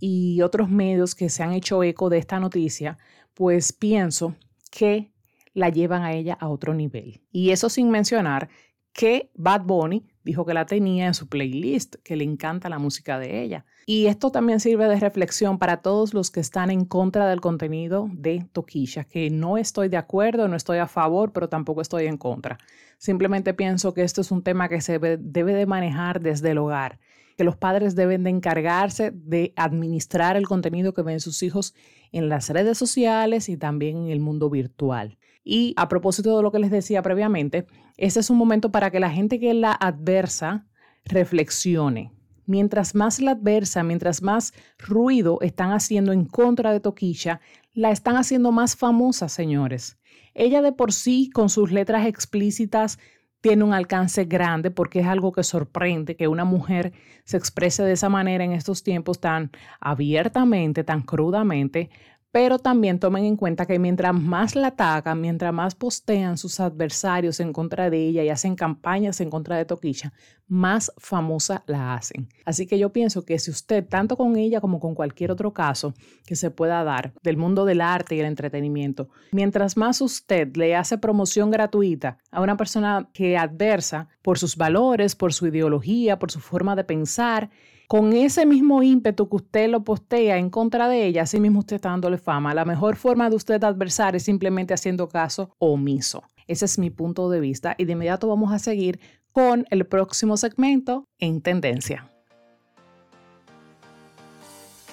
y 0.00 0.40
otros 0.42 0.68
medios 0.68 1.14
que 1.14 1.28
se 1.28 1.42
han 1.42 1.52
hecho 1.52 1.82
eco 1.84 2.08
de 2.08 2.18
esta 2.18 2.40
noticia, 2.40 2.98
pues 3.34 3.72
pienso 3.72 4.34
que 4.70 5.12
la 5.54 5.68
llevan 5.68 6.02
a 6.02 6.14
ella 6.14 6.36
a 6.40 6.48
otro 6.48 6.74
nivel. 6.74 7.20
Y 7.30 7.50
eso 7.50 7.68
sin 7.68 7.90
mencionar 7.90 8.48
que 8.92 9.30
Bad 9.34 9.62
Bunny 9.62 10.06
dijo 10.24 10.44
que 10.44 10.54
la 10.54 10.66
tenía 10.66 11.06
en 11.06 11.14
su 11.14 11.28
playlist, 11.28 11.96
que 12.02 12.16
le 12.16 12.24
encanta 12.24 12.68
la 12.68 12.78
música 12.78 13.18
de 13.18 13.42
ella. 13.42 13.64
Y 13.86 14.06
esto 14.06 14.30
también 14.30 14.60
sirve 14.60 14.88
de 14.88 15.00
reflexión 15.00 15.58
para 15.58 15.78
todos 15.78 16.14
los 16.14 16.30
que 16.30 16.40
están 16.40 16.70
en 16.70 16.84
contra 16.84 17.28
del 17.28 17.40
contenido 17.40 18.08
de 18.12 18.46
Toquilla, 18.52 19.04
que 19.04 19.30
no 19.30 19.58
estoy 19.58 19.88
de 19.88 19.96
acuerdo, 19.96 20.48
no 20.48 20.56
estoy 20.56 20.78
a 20.78 20.86
favor, 20.86 21.32
pero 21.32 21.48
tampoco 21.48 21.80
estoy 21.80 22.06
en 22.06 22.16
contra. 22.16 22.58
Simplemente 22.98 23.54
pienso 23.54 23.94
que 23.94 24.02
esto 24.02 24.20
es 24.20 24.30
un 24.30 24.42
tema 24.42 24.68
que 24.68 24.80
se 24.80 24.98
debe 24.98 25.54
de 25.54 25.66
manejar 25.66 26.20
desde 26.20 26.50
el 26.50 26.58
hogar, 26.58 27.00
que 27.40 27.44
los 27.44 27.56
padres 27.56 27.94
deben 27.96 28.22
de 28.22 28.28
encargarse 28.28 29.12
de 29.12 29.54
administrar 29.56 30.36
el 30.36 30.46
contenido 30.46 30.92
que 30.92 31.00
ven 31.00 31.20
sus 31.20 31.42
hijos 31.42 31.74
en 32.12 32.28
las 32.28 32.50
redes 32.50 32.76
sociales 32.76 33.48
y 33.48 33.56
también 33.56 33.96
en 33.96 34.10
el 34.10 34.20
mundo 34.20 34.50
virtual. 34.50 35.16
Y 35.42 35.72
a 35.78 35.88
propósito 35.88 36.36
de 36.36 36.42
lo 36.42 36.52
que 36.52 36.58
les 36.58 36.70
decía 36.70 37.00
previamente, 37.00 37.66
este 37.96 38.20
es 38.20 38.28
un 38.28 38.36
momento 38.36 38.70
para 38.70 38.90
que 38.90 39.00
la 39.00 39.08
gente 39.08 39.40
que 39.40 39.54
la 39.54 39.72
adversa 39.72 40.66
reflexione. 41.06 42.12
Mientras 42.44 42.94
más 42.94 43.22
la 43.22 43.30
adversa, 43.30 43.82
mientras 43.84 44.20
más 44.20 44.52
ruido 44.76 45.38
están 45.40 45.72
haciendo 45.72 46.12
en 46.12 46.26
contra 46.26 46.74
de 46.74 46.80
Toquilla, 46.80 47.40
la 47.72 47.90
están 47.90 48.16
haciendo 48.16 48.52
más 48.52 48.76
famosa, 48.76 49.30
señores. 49.30 49.96
Ella 50.34 50.60
de 50.60 50.72
por 50.72 50.92
sí, 50.92 51.30
con 51.30 51.48
sus 51.48 51.72
letras 51.72 52.06
explícitas, 52.06 52.98
tiene 53.40 53.64
un 53.64 53.72
alcance 53.72 54.24
grande 54.24 54.70
porque 54.70 55.00
es 55.00 55.06
algo 55.06 55.32
que 55.32 55.42
sorprende 55.42 56.16
que 56.16 56.28
una 56.28 56.44
mujer 56.44 56.92
se 57.24 57.36
exprese 57.36 57.82
de 57.82 57.92
esa 57.92 58.08
manera 58.08 58.44
en 58.44 58.52
estos 58.52 58.82
tiempos 58.82 59.20
tan 59.20 59.50
abiertamente, 59.80 60.84
tan 60.84 61.02
crudamente, 61.02 61.90
pero 62.32 62.58
también 62.58 62.98
tomen 62.98 63.24
en 63.24 63.36
cuenta 63.36 63.66
que 63.66 63.78
mientras 63.78 64.14
más 64.14 64.54
la 64.54 64.68
atacan, 64.68 65.20
mientras 65.20 65.52
más 65.52 65.74
postean 65.74 66.38
sus 66.38 66.60
adversarios 66.60 67.40
en 67.40 67.52
contra 67.52 67.90
de 67.90 68.06
ella 68.06 68.22
y 68.22 68.28
hacen 68.28 68.54
campañas 68.54 69.20
en 69.20 69.30
contra 69.30 69.56
de 69.56 69.64
Toquilla, 69.64 70.12
más 70.46 70.92
famosa 70.96 71.62
la 71.66 71.94
hacen. 71.94 72.28
Así 72.44 72.66
que 72.66 72.78
yo 72.78 72.92
pienso 72.92 73.24
que 73.24 73.38
si 73.38 73.50
usted, 73.50 73.86
tanto 73.86 74.16
con 74.16 74.36
ella 74.36 74.60
como 74.60 74.78
con 74.78 74.94
cualquier 74.94 75.30
otro 75.32 75.52
caso 75.52 75.94
que 76.24 76.36
se 76.36 76.50
pueda 76.50 76.84
dar 76.84 77.12
del 77.22 77.36
mundo 77.36 77.64
del 77.64 77.80
arte 77.80 78.14
y 78.14 78.20
el 78.20 78.26
entretenimiento, 78.26 79.08
mientras 79.32 79.76
más 79.76 80.00
usted 80.00 80.54
le 80.56 80.76
hace 80.76 80.98
promoción 80.98 81.50
gratuita 81.50 82.18
a 82.30 82.40
una 82.40 82.56
persona 82.56 83.08
que 83.12 83.36
adversa 83.36 84.08
por 84.22 84.38
sus 84.38 84.56
valores, 84.56 85.16
por 85.16 85.32
su 85.32 85.46
ideología, 85.46 86.18
por 86.18 86.30
su 86.30 86.40
forma 86.40 86.76
de 86.76 86.84
pensar, 86.84 87.50
con 87.90 88.12
ese 88.12 88.46
mismo 88.46 88.84
ímpetu 88.84 89.28
que 89.28 89.34
usted 89.34 89.68
lo 89.68 89.82
postea 89.82 90.38
en 90.38 90.48
contra 90.48 90.88
de 90.88 91.06
ella, 91.06 91.22
así 91.22 91.40
mismo 91.40 91.58
usted 91.58 91.74
está 91.74 91.88
dándole 91.88 92.18
fama. 92.18 92.54
La 92.54 92.64
mejor 92.64 92.94
forma 92.94 93.28
de 93.28 93.34
usted 93.34 93.64
adversar 93.64 94.14
es 94.14 94.22
simplemente 94.22 94.72
haciendo 94.72 95.08
caso 95.08 95.56
omiso. 95.58 96.22
Ese 96.46 96.66
es 96.66 96.78
mi 96.78 96.90
punto 96.90 97.28
de 97.30 97.40
vista 97.40 97.74
y 97.78 97.86
de 97.86 97.94
inmediato 97.94 98.28
vamos 98.28 98.52
a 98.52 98.60
seguir 98.60 99.00
con 99.32 99.66
el 99.70 99.88
próximo 99.88 100.36
segmento 100.36 101.08
en 101.18 101.40
tendencia. 101.40 102.08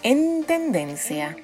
En 0.01 0.43
tendencia. 0.45 1.37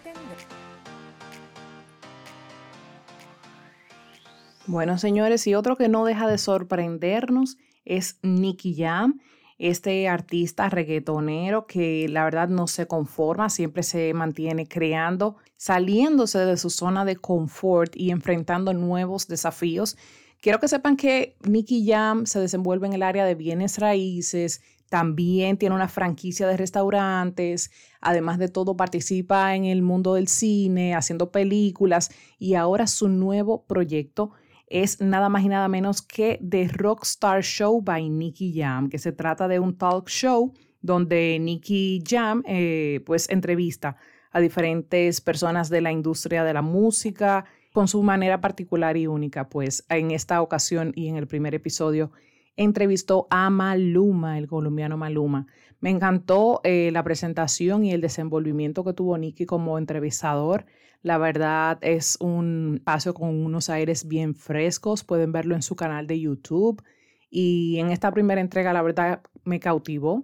Bueno, 4.66 4.98
señores, 4.98 5.46
y 5.46 5.54
otro 5.54 5.76
que 5.76 5.88
no 5.88 6.04
deja 6.04 6.28
de 6.28 6.40
sorprendernos 6.40 7.58
es 7.86 8.18
Nicky 8.24 8.74
Jam 8.76 9.20
este 9.58 10.08
artista 10.08 10.70
reggaetonero 10.70 11.68
que 11.68 12.08
la 12.10 12.24
verdad 12.24 12.50
no 12.50 12.68
se 12.68 12.88
conforma, 12.88 13.50
siempre 13.50 13.84
se 13.84 14.14
mantiene 14.14 14.68
creando, 14.68 15.38
saliéndose 15.58 16.40
de 16.40 16.58
su 16.58 16.70
zona 16.70 17.06
de 17.06 17.16
confort 17.16 17.96
y 17.96 18.12
enfrentando 18.12 18.74
nuevos 18.74 19.28
desafíos. 19.28 19.98
Quiero 20.42 20.60
que 20.60 20.68
sepan 20.68 20.98
que 20.98 21.38
Nicky 21.48 21.88
Jam 21.88 22.26
se 22.26 22.40
desenvuelve 22.40 22.88
en 22.88 22.94
el 22.94 23.04
área 23.04 23.26
de 23.26 23.36
bienes 23.36 23.78
raíces, 23.78 24.62
también 24.90 25.58
tiene 25.58 25.74
una 25.74 25.88
franquicia 25.88 26.48
de 26.48 26.56
restaurantes, 26.56 27.72
además 28.00 28.38
de 28.38 28.48
todo 28.48 28.78
participa 28.78 29.56
en 29.56 29.66
el 29.66 29.82
mundo 29.82 30.14
del 30.14 30.28
cine, 30.28 30.94
haciendo 30.94 31.32
películas 31.32 32.12
y 32.38 32.54
ahora 32.54 32.86
su 32.86 33.10
nuevo 33.10 33.64
proyecto 33.66 34.34
es 34.74 35.00
nada 35.00 35.30
más 35.30 35.44
y 35.44 35.50
nada 35.50 35.68
menos 35.68 36.02
que 36.02 36.40
The 36.48 36.68
Rockstar 36.68 37.44
Show 37.44 37.82
by 37.82 38.10
Nicky 38.10 38.54
Jam, 38.60 38.90
que 38.90 38.98
se 38.98 39.12
trata 39.12 39.48
de 39.48 39.60
un 39.60 39.78
talk 39.78 40.10
show 40.10 40.52
donde 40.82 41.38
Nicky 41.40 42.04
Jam 42.06 42.42
eh, 42.48 43.02
pues 43.06 43.30
entrevista 43.30 43.96
a 44.32 44.40
diferentes 44.40 45.22
personas 45.22 45.70
de 45.70 45.82
la 45.82 45.92
industria 45.92 46.44
de 46.44 46.56
la 46.56 46.64
música 46.64 47.46
con 47.72 47.88
su 47.88 48.02
manera 48.02 48.42
particular 48.42 48.98
y 48.98 49.06
única. 49.06 49.48
Pues 49.48 49.86
en 49.90 50.10
esta 50.10 50.42
ocasión 50.42 50.92
y 50.96 51.08
en 51.08 51.18
el 51.18 51.28
primer 51.28 51.54
episodio 51.54 52.12
entrevistó 52.56 53.28
a 53.30 53.50
Maluma, 53.50 54.38
el 54.38 54.48
colombiano 54.48 54.98
Maluma. 54.98 55.48
Me 55.80 55.90
encantó 55.90 56.62
eh, 56.64 56.92
la 56.94 57.04
presentación 57.04 57.84
y 57.84 57.92
el 57.92 58.02
desenvolvimiento 58.02 58.84
que 58.84 58.94
tuvo 58.94 59.18
Nicky 59.18 59.46
como 59.46 59.78
entrevistador. 59.78 60.66
La 61.02 61.18
verdad 61.18 61.78
es 61.82 62.18
un 62.22 62.76
espacio 62.76 63.14
con 63.14 63.44
unos 63.44 63.70
aires 63.70 64.08
bien 64.08 64.36
frescos. 64.36 65.04
Pueden 65.04 65.32
verlo 65.34 65.56
en 65.56 65.62
su 65.62 65.76
canal 65.76 66.08
de 66.08 66.20
YouTube. 66.20 66.82
Y 67.30 67.80
en 67.80 67.90
esta 67.90 68.12
primera 68.12 68.40
entrega, 68.40 68.72
la 68.72 68.82
verdad, 68.82 69.22
me 69.44 69.60
cautivó. 69.60 70.24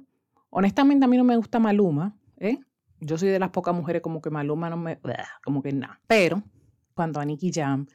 Honestamente, 0.50 1.05
a 1.05 1.07
mí 1.07 1.17
no 1.17 1.25
me 1.25 1.36
gusta 1.36 1.59
Maluma. 1.59 2.15
¿eh? 2.38 2.59
Yo 3.01 3.17
soy 3.17 3.29
de 3.29 3.39
las 3.39 3.50
pocas 3.50 3.75
mujeres 3.75 4.01
como 4.01 4.21
que 4.21 4.29
Maluma 4.29 4.69
no 4.69 4.77
me... 4.77 5.00
Como 5.43 5.62
que 5.62 5.74
nada. 5.74 6.00
Pero 6.07 6.41
cuando 6.93 7.19
a 7.19 7.25
Nicky 7.25 7.51
Jam 7.53 7.88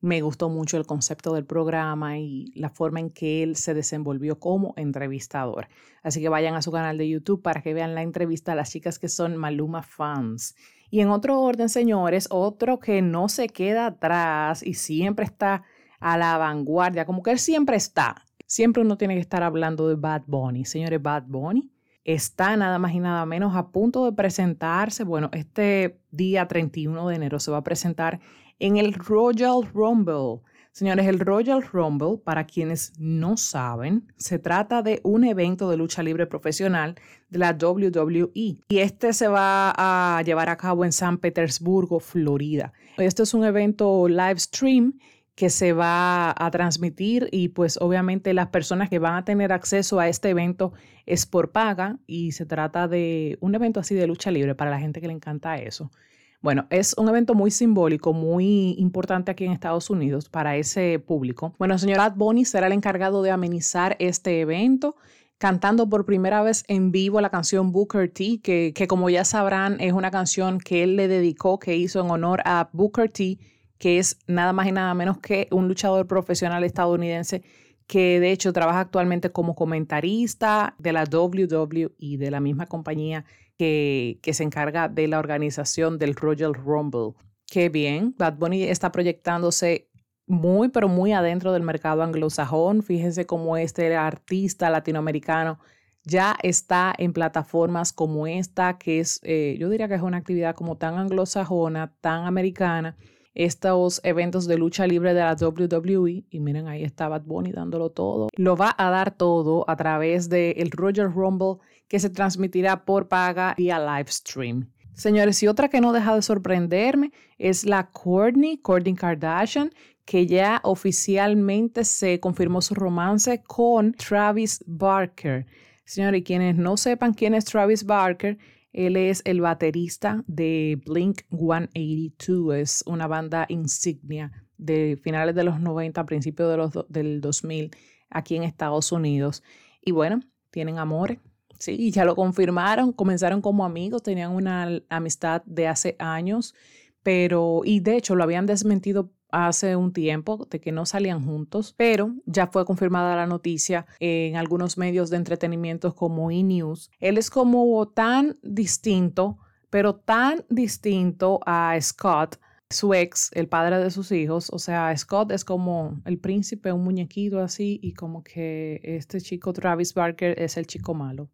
me 0.00 0.20
gustó 0.20 0.48
mucho 0.48 0.76
el 0.76 0.86
concepto 0.86 1.34
del 1.34 1.44
programa 1.44 2.18
y 2.18 2.52
la 2.54 2.70
forma 2.70 3.00
en 3.00 3.10
que 3.10 3.42
él 3.42 3.56
se 3.56 3.74
desenvolvió 3.74 4.38
como 4.38 4.74
entrevistador. 4.76 5.68
Así 6.02 6.20
que 6.20 6.28
vayan 6.28 6.54
a 6.54 6.62
su 6.62 6.70
canal 6.70 6.98
de 6.98 7.08
YouTube 7.08 7.42
para 7.42 7.62
que 7.62 7.74
vean 7.74 7.94
la 7.94 8.02
entrevista 8.02 8.52
a 8.52 8.54
las 8.54 8.70
chicas 8.70 8.98
que 8.98 9.08
son 9.08 9.36
Maluma 9.36 9.82
fans. 9.82 10.54
Y 10.90 11.00
en 11.00 11.08
otro 11.10 11.40
orden, 11.40 11.68
señores, 11.68 12.28
otro 12.30 12.78
que 12.78 13.02
no 13.02 13.28
se 13.28 13.48
queda 13.48 13.86
atrás 13.86 14.62
y 14.64 14.74
siempre 14.74 15.24
está 15.24 15.64
a 16.00 16.16
la 16.16 16.38
vanguardia, 16.38 17.04
como 17.04 17.22
que 17.22 17.32
él 17.32 17.38
siempre 17.38 17.76
está. 17.76 18.24
Siempre 18.46 18.82
uno 18.82 18.96
tiene 18.96 19.14
que 19.14 19.20
estar 19.20 19.42
hablando 19.42 19.88
de 19.88 19.96
Bad 19.96 20.22
Bunny. 20.26 20.64
Señores, 20.64 21.02
Bad 21.02 21.24
Bunny 21.26 21.70
está 22.04 22.56
nada 22.56 22.78
más 22.78 22.94
y 22.94 23.00
nada 23.00 23.26
menos 23.26 23.54
a 23.54 23.68
punto 23.68 24.06
de 24.06 24.12
presentarse. 24.12 25.04
Bueno, 25.04 25.28
este 25.32 26.00
día 26.10 26.48
31 26.48 27.08
de 27.08 27.16
enero 27.16 27.38
se 27.38 27.50
va 27.50 27.58
a 27.58 27.64
presentar 27.64 28.20
en 28.58 28.76
el 28.76 28.94
Royal 28.94 29.62
Rumble. 29.72 30.42
Señores, 30.72 31.06
el 31.06 31.18
Royal 31.18 31.62
Rumble, 31.62 32.18
para 32.22 32.44
quienes 32.44 32.92
no 32.98 33.36
saben, 33.36 34.12
se 34.16 34.38
trata 34.38 34.80
de 34.82 35.00
un 35.02 35.24
evento 35.24 35.68
de 35.70 35.76
lucha 35.76 36.02
libre 36.02 36.26
profesional 36.26 36.94
de 37.30 37.38
la 37.38 37.56
WWE 37.60 38.30
y 38.34 38.58
este 38.68 39.12
se 39.12 39.26
va 39.26 39.72
a 39.76 40.22
llevar 40.22 40.48
a 40.48 40.56
cabo 40.56 40.84
en 40.84 40.92
San 40.92 41.18
Petersburgo, 41.18 41.98
Florida. 41.98 42.72
Este 42.96 43.24
es 43.24 43.34
un 43.34 43.44
evento 43.44 44.06
live 44.08 44.38
stream 44.38 44.98
que 45.34 45.50
se 45.50 45.72
va 45.72 46.34
a 46.36 46.50
transmitir 46.50 47.28
y 47.30 47.48
pues 47.48 47.78
obviamente 47.80 48.34
las 48.34 48.48
personas 48.48 48.88
que 48.88 48.98
van 48.98 49.14
a 49.14 49.24
tener 49.24 49.52
acceso 49.52 50.00
a 50.00 50.08
este 50.08 50.30
evento 50.30 50.72
es 51.06 51.26
por 51.26 51.52
paga 51.52 51.98
y 52.06 52.32
se 52.32 52.44
trata 52.44 52.88
de 52.88 53.38
un 53.40 53.54
evento 53.54 53.80
así 53.80 53.94
de 53.94 54.06
lucha 54.06 54.30
libre 54.30 54.54
para 54.54 54.70
la 54.70 54.80
gente 54.80 55.00
que 55.00 55.06
le 55.06 55.12
encanta 55.12 55.56
eso. 55.58 55.90
Bueno, 56.40 56.66
es 56.70 56.94
un 56.96 57.08
evento 57.08 57.34
muy 57.34 57.50
simbólico, 57.50 58.12
muy 58.12 58.76
importante 58.78 59.32
aquí 59.32 59.44
en 59.44 59.52
Estados 59.52 59.90
Unidos 59.90 60.28
para 60.28 60.56
ese 60.56 61.00
público. 61.00 61.52
Bueno, 61.58 61.76
señor 61.78 61.98
Ad 61.98 62.14
Bonnie 62.14 62.44
será 62.44 62.68
el 62.68 62.72
encargado 62.72 63.22
de 63.22 63.32
amenizar 63.32 63.96
este 63.98 64.40
evento 64.40 64.94
cantando 65.38 65.88
por 65.88 66.04
primera 66.04 66.42
vez 66.42 66.64
en 66.68 66.92
vivo 66.92 67.20
la 67.20 67.30
canción 67.30 67.72
Booker 67.72 68.10
T, 68.10 68.40
que, 68.40 68.72
que, 68.74 68.86
como 68.86 69.10
ya 69.10 69.24
sabrán 69.24 69.80
es 69.80 69.92
una 69.92 70.10
canción 70.10 70.58
que 70.58 70.84
él 70.84 70.96
le 70.96 71.08
dedicó, 71.08 71.58
que 71.58 71.76
hizo 71.76 72.00
en 72.00 72.10
honor 72.10 72.40
a 72.44 72.68
Booker 72.72 73.10
T, 73.10 73.38
que 73.78 73.98
es 73.98 74.18
nada 74.26 74.52
más 74.52 74.68
y 74.68 74.72
nada 74.72 74.94
menos 74.94 75.18
que 75.18 75.48
un 75.50 75.66
luchador 75.66 76.06
profesional 76.06 76.62
estadounidense 76.64 77.42
que 77.88 78.20
de 78.20 78.32
hecho 78.32 78.52
trabaja 78.52 78.80
actualmente 78.80 79.30
como 79.30 79.54
comentarista 79.54 80.76
de 80.78 80.92
la 80.92 81.04
WWE, 81.04 82.18
de 82.18 82.30
la 82.30 82.38
misma 82.38 82.66
compañía 82.66 83.24
que, 83.58 84.20
se 84.32 84.44
encarga 84.44 84.88
de 84.88 85.08
la 85.08 85.18
organización 85.18 85.98
del 85.98 86.14
Royal 86.14 86.54
Rumble. 86.54 87.14
Qué 87.46 87.68
bien, 87.68 88.14
Bad 88.16 88.34
Bunny 88.38 88.62
está 88.64 88.92
proyectándose 88.92 89.88
muy, 90.26 90.68
pero 90.68 90.88
muy 90.88 91.12
adentro 91.12 91.52
del 91.52 91.62
mercado 91.62 92.02
anglosajón. 92.02 92.82
Fíjense 92.82 93.26
cómo 93.26 93.56
este 93.56 93.94
artista 93.96 94.70
latinoamericano 94.70 95.58
ya 96.04 96.36
está 96.42 96.94
en 96.96 97.12
plataformas 97.12 97.92
como 97.92 98.26
esta, 98.26 98.78
que 98.78 99.00
es, 99.00 99.20
eh, 99.22 99.56
yo 99.58 99.68
diría 99.68 99.88
que 99.88 99.94
es 99.94 100.02
una 100.02 100.18
actividad 100.18 100.54
como 100.54 100.76
tan 100.76 100.94
anglosajona, 100.96 101.94
tan 102.00 102.26
americana. 102.26 102.96
Estos 103.34 104.00
eventos 104.04 104.46
de 104.46 104.58
lucha 104.58 104.86
libre 104.86 105.14
de 105.14 105.20
la 105.20 105.36
WWE, 105.40 106.24
y 106.28 106.40
miren, 106.40 106.66
ahí 106.66 106.82
está 106.82 107.08
Bad 107.08 107.22
Bunny 107.22 107.52
dándolo 107.52 107.90
todo, 107.90 108.28
lo 108.36 108.56
va 108.56 108.74
a 108.76 108.90
dar 108.90 109.12
todo 109.12 109.64
a 109.68 109.76
través 109.76 110.28
del 110.28 110.70
Royal 110.72 111.12
Rumble 111.12 111.58
que 111.88 111.98
se 111.98 112.10
transmitirá 112.10 112.84
por 112.84 113.08
paga 113.08 113.54
vía 113.56 113.78
live 113.78 114.10
stream. 114.10 114.70
Señores, 114.94 115.42
y 115.42 115.46
otra 115.46 115.68
que 115.68 115.80
no 115.80 115.92
deja 115.92 116.14
de 116.14 116.22
sorprenderme 116.22 117.12
es 117.38 117.64
la 117.64 117.88
Kourtney, 117.90 118.58
Kourtney 118.58 118.94
Kardashian, 118.94 119.70
que 120.04 120.26
ya 120.26 120.60
oficialmente 120.64 121.84
se 121.84 122.18
confirmó 122.18 122.62
su 122.62 122.74
romance 122.74 123.42
con 123.46 123.92
Travis 123.92 124.64
Barker. 124.66 125.46
Señores, 125.84 126.22
quienes 126.24 126.56
no 126.56 126.76
sepan 126.76 127.14
quién 127.14 127.34
es 127.34 127.44
Travis 127.44 127.84
Barker, 127.84 128.38
él 128.72 128.96
es 128.96 129.22
el 129.24 129.40
baterista 129.40 130.24
de 130.26 130.80
Blink 130.84 131.22
182, 131.30 132.56
es 132.56 132.84
una 132.86 133.06
banda 133.06 133.46
insignia 133.48 134.32
de 134.56 134.98
finales 135.02 135.34
de 135.34 135.44
los 135.44 135.60
90, 135.60 136.04
principios 136.06 136.72
de 136.72 136.84
del 136.88 137.20
2000 137.20 137.70
aquí 138.10 138.36
en 138.36 138.42
Estados 138.42 138.92
Unidos. 138.92 139.42
Y 139.80 139.92
bueno, 139.92 140.20
tienen 140.50 140.78
amores, 140.78 141.18
sí, 141.58 141.90
ya 141.90 142.04
lo 142.04 142.16
confirmaron, 142.16 142.92
comenzaron 142.92 143.40
como 143.40 143.64
amigos, 143.64 144.02
tenían 144.02 144.32
una 144.32 144.80
amistad 144.88 145.42
de 145.44 145.68
hace 145.68 145.96
años, 145.98 146.54
pero, 147.02 147.62
y 147.64 147.80
de 147.80 147.96
hecho 147.96 148.14
lo 148.14 148.24
habían 148.24 148.46
desmentido 148.46 149.10
hace 149.30 149.76
un 149.76 149.92
tiempo 149.92 150.46
de 150.50 150.60
que 150.60 150.72
no 150.72 150.86
salían 150.86 151.24
juntos, 151.24 151.74
pero 151.76 152.14
ya 152.24 152.46
fue 152.46 152.64
confirmada 152.64 153.16
la 153.16 153.26
noticia 153.26 153.86
en 154.00 154.36
algunos 154.36 154.78
medios 154.78 155.10
de 155.10 155.18
entretenimiento 155.18 155.94
como 155.94 156.30
E! 156.30 156.42
News. 156.42 156.90
Él 156.98 157.18
es 157.18 157.30
como 157.30 157.86
tan 157.88 158.38
distinto, 158.42 159.38
pero 159.70 159.96
tan 159.96 160.44
distinto 160.48 161.40
a 161.44 161.76
Scott, 161.80 162.38
su 162.70 162.92
ex, 162.94 163.30
el 163.32 163.48
padre 163.48 163.78
de 163.78 163.90
sus 163.90 164.12
hijos. 164.12 164.50
O 164.52 164.58
sea, 164.58 164.94
Scott 164.96 165.32
es 165.32 165.44
como 165.44 166.00
el 166.04 166.18
príncipe, 166.18 166.72
un 166.72 166.84
muñequito 166.84 167.40
así, 167.40 167.78
y 167.82 167.94
como 167.94 168.22
que 168.22 168.80
este 168.82 169.20
chico 169.20 169.52
Travis 169.52 169.94
Barker 169.94 170.40
es 170.40 170.56
el 170.56 170.66
chico 170.66 170.94
malo. 170.94 171.30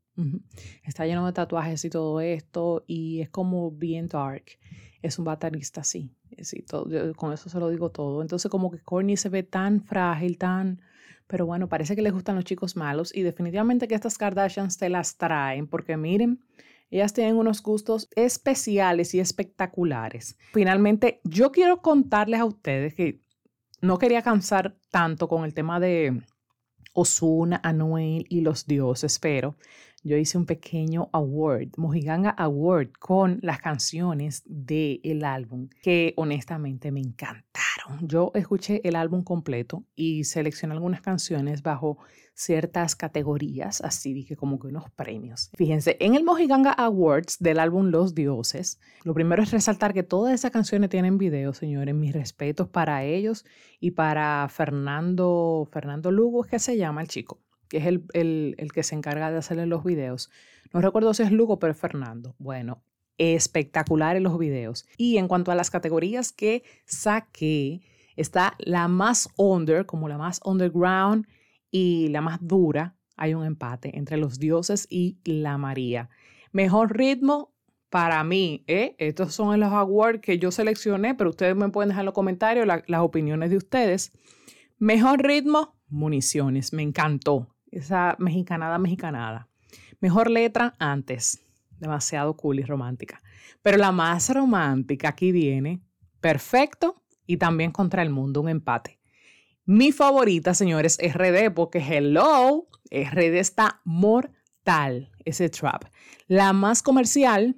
Está 0.84 1.06
lleno 1.06 1.26
de 1.26 1.32
tatuajes 1.32 1.84
y 1.84 1.90
todo 1.90 2.20
esto, 2.20 2.84
y 2.86 3.20
es 3.20 3.30
como 3.30 3.72
bien 3.72 4.06
dark. 4.06 4.44
Es 5.02 5.18
un 5.18 5.24
baterista 5.24 5.80
así. 5.80 6.14
Sí, 6.40 6.64
con 7.16 7.32
eso 7.32 7.48
se 7.48 7.58
lo 7.58 7.68
digo 7.68 7.90
todo. 7.90 8.22
Entonces, 8.22 8.50
como 8.50 8.70
que 8.70 8.78
Courtney 8.78 9.16
se 9.16 9.28
ve 9.28 9.42
tan 9.42 9.80
frágil, 9.80 10.38
tan. 10.38 10.80
Pero 11.26 11.46
bueno, 11.46 11.68
parece 11.68 11.96
que 11.96 12.02
le 12.02 12.10
gustan 12.10 12.36
los 12.36 12.44
chicos 12.44 12.76
malos 12.76 13.14
y 13.14 13.22
definitivamente 13.22 13.88
que 13.88 13.94
estas 13.94 14.18
Kardashians 14.18 14.76
te 14.78 14.88
las 14.88 15.16
traen, 15.16 15.66
porque 15.66 15.96
miren, 15.96 16.40
ellas 16.90 17.12
tienen 17.12 17.36
unos 17.36 17.62
gustos 17.62 18.08
especiales 18.14 19.14
y 19.14 19.20
espectaculares. 19.20 20.36
Finalmente, 20.52 21.20
yo 21.24 21.50
quiero 21.50 21.82
contarles 21.82 22.40
a 22.40 22.44
ustedes 22.44 22.94
que 22.94 23.20
no 23.80 23.98
quería 23.98 24.22
cansar 24.22 24.76
tanto 24.90 25.28
con 25.28 25.44
el 25.44 25.54
tema 25.54 25.80
de 25.80 26.22
Osuna, 26.94 27.60
Anuel 27.62 28.26
y 28.28 28.40
los 28.40 28.66
dioses, 28.66 29.18
pero 29.18 29.56
yo 30.04 30.18
hice 30.18 30.36
un 30.36 30.44
pequeño 30.44 31.08
award, 31.12 31.70
Mojiganga 31.78 32.30
Award, 32.30 32.92
con 32.98 33.38
las 33.42 33.58
canciones 33.58 34.42
del 34.44 35.24
álbum, 35.24 35.70
que 35.82 36.12
honestamente 36.16 36.92
me 36.92 37.00
encantaron. 37.00 38.06
Yo 38.06 38.30
escuché 38.34 38.82
el 38.84 38.96
álbum 38.96 39.24
completo 39.24 39.84
y 39.94 40.24
seleccioné 40.24 40.74
algunas 40.74 41.00
canciones 41.00 41.62
bajo 41.62 41.98
ciertas 42.34 42.96
categorías, 42.96 43.80
así 43.80 44.12
dije 44.12 44.36
como 44.36 44.58
que 44.58 44.66
unos 44.66 44.90
premios. 44.90 45.50
Fíjense, 45.54 45.96
en 46.00 46.14
el 46.14 46.24
Mojiganga 46.24 46.72
Awards 46.72 47.38
del 47.38 47.58
álbum 47.58 47.86
Los 47.86 48.14
Dioses, 48.14 48.80
lo 49.04 49.14
primero 49.14 49.42
es 49.42 49.50
resaltar 49.50 49.94
que 49.94 50.02
todas 50.02 50.34
esas 50.34 50.50
canciones 50.50 50.90
tienen 50.90 51.16
video, 51.16 51.54
señores. 51.54 51.94
Mis 51.94 52.12
respetos 52.12 52.68
para 52.68 53.04
ellos 53.04 53.44
y 53.80 53.92
para 53.92 54.48
Fernando, 54.48 55.68
Fernando 55.70 56.10
Lugo, 56.10 56.42
que 56.42 56.58
se 56.58 56.76
llama 56.76 57.00
el 57.02 57.08
chico 57.08 57.40
que 57.68 57.78
es 57.78 57.86
el, 57.86 58.70
que 58.72 58.82
se 58.82 58.94
encarga 58.94 59.30
de 59.30 59.38
hacerle 59.38 59.66
los 59.66 59.84
videos. 59.84 60.30
No 60.72 60.80
recuerdo 60.80 61.14
si 61.14 61.22
es 61.22 61.32
Lugo, 61.32 61.58
pero 61.58 61.72
es 61.72 61.78
Fernando. 61.78 62.34
Bueno, 62.38 62.82
espectaculares 63.18 64.22
los 64.22 64.38
videos. 64.38 64.86
Y 64.96 65.18
en 65.18 65.28
cuanto 65.28 65.50
a 65.50 65.54
las 65.54 65.70
categorías 65.70 66.32
que 66.32 66.62
saqué, 66.84 67.80
está 68.16 68.54
la 68.58 68.88
más 68.88 69.28
under, 69.36 69.86
como 69.86 70.08
la 70.08 70.18
más 70.18 70.40
underground 70.44 71.26
y 71.74 72.06
la 72.10 72.20
más 72.20 72.38
dura. 72.40 72.94
Hay 73.16 73.34
un 73.34 73.44
empate 73.44 73.98
entre 73.98 74.16
los 74.16 74.38
dioses 74.38 74.86
y 74.88 75.18
la 75.24 75.58
María. 75.58 76.08
Mejor 76.52 76.96
ritmo 76.96 77.52
para 77.90 78.22
mí, 78.22 78.62
¿eh? 78.68 78.94
estos 78.98 79.34
son 79.34 79.58
los 79.58 79.72
awards 79.72 80.20
que 80.20 80.38
yo 80.38 80.52
seleccioné, 80.52 81.16
pero 81.16 81.30
ustedes 81.30 81.56
me 81.56 81.68
pueden 81.70 81.88
dejar 81.88 82.02
en 82.02 82.06
los 82.06 82.14
comentarios 82.14 82.64
las 82.64 83.00
opiniones 83.00 83.50
de 83.50 83.56
ustedes. 83.56 84.12
Mejor 84.78 85.20
ritmo, 85.20 85.76
municiones, 85.88 86.72
me 86.72 86.82
encantó 86.82 87.48
esa 87.72 88.14
mexicanada, 88.20 88.78
mexicanada. 88.78 89.48
Mejor 89.98 90.30
letra 90.30 90.74
antes, 90.78 91.44
demasiado 91.80 92.36
cool 92.36 92.60
y 92.60 92.62
romántica. 92.62 93.20
Pero 93.62 93.78
la 93.78 93.90
más 93.90 94.32
romántica 94.32 95.08
aquí 95.08 95.32
viene, 95.32 95.80
perfecto 96.20 97.02
y 97.26 97.38
también 97.38 97.72
contra 97.72 98.02
el 98.02 98.10
mundo, 98.10 98.42
un 98.42 98.48
empate. 98.48 99.00
Mi 99.66 99.92
favorita, 99.92 100.52
señores, 100.52 100.98
es 101.00 101.14
RD, 101.14 101.50
porque 101.54 101.78
hello, 101.78 102.68
RD 102.90 103.38
está 103.38 103.80
mortal, 103.84 105.10
ese 105.24 105.48
trap. 105.48 105.84
La 106.26 106.52
más 106.52 106.82
comercial 106.82 107.56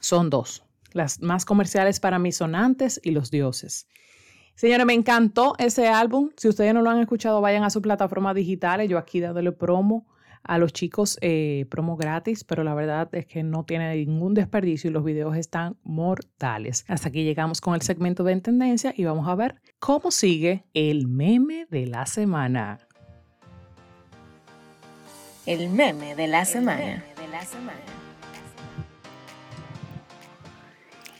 son 0.00 0.28
dos. 0.28 0.62
Las 0.92 1.22
más 1.22 1.46
comerciales 1.46 2.00
para 2.00 2.18
mí 2.18 2.32
son 2.32 2.54
Antes 2.54 3.00
y 3.02 3.12
Los 3.12 3.30
Dioses. 3.30 3.86
Señores, 4.54 4.84
me 4.84 4.92
encantó 4.92 5.54
ese 5.58 5.88
álbum. 5.88 6.30
Si 6.36 6.48
ustedes 6.48 6.74
no 6.74 6.82
lo 6.82 6.90
han 6.90 7.00
escuchado, 7.00 7.40
vayan 7.40 7.64
a 7.64 7.70
su 7.70 7.80
plataforma 7.80 8.34
digitales. 8.34 8.90
Yo 8.90 8.98
aquí 8.98 9.20
dándole 9.20 9.52
promo 9.52 10.06
a 10.44 10.58
los 10.58 10.72
chicos, 10.72 11.18
eh, 11.20 11.66
promo 11.70 11.96
gratis, 11.96 12.44
pero 12.44 12.64
la 12.64 12.74
verdad 12.74 13.08
es 13.12 13.26
que 13.26 13.42
no 13.42 13.64
tiene 13.64 13.94
ningún 13.96 14.34
desperdicio 14.34 14.90
y 14.90 14.92
los 14.92 15.04
videos 15.04 15.36
están 15.36 15.76
mortales. 15.82 16.84
Hasta 16.88 17.08
aquí 17.08 17.24
llegamos 17.24 17.60
con 17.60 17.74
el 17.74 17.82
segmento 17.82 18.24
de 18.24 18.40
tendencia 18.40 18.92
y 18.96 19.04
vamos 19.04 19.28
a 19.28 19.34
ver 19.34 19.60
cómo 19.78 20.10
sigue 20.10 20.64
el 20.74 21.06
meme 21.06 21.66
de 21.70 21.86
la 21.86 22.06
semana. 22.06 22.80
El 25.46 25.70
meme 25.70 26.14
de 26.14 26.28
la 26.28 26.44
semana. 26.44 27.04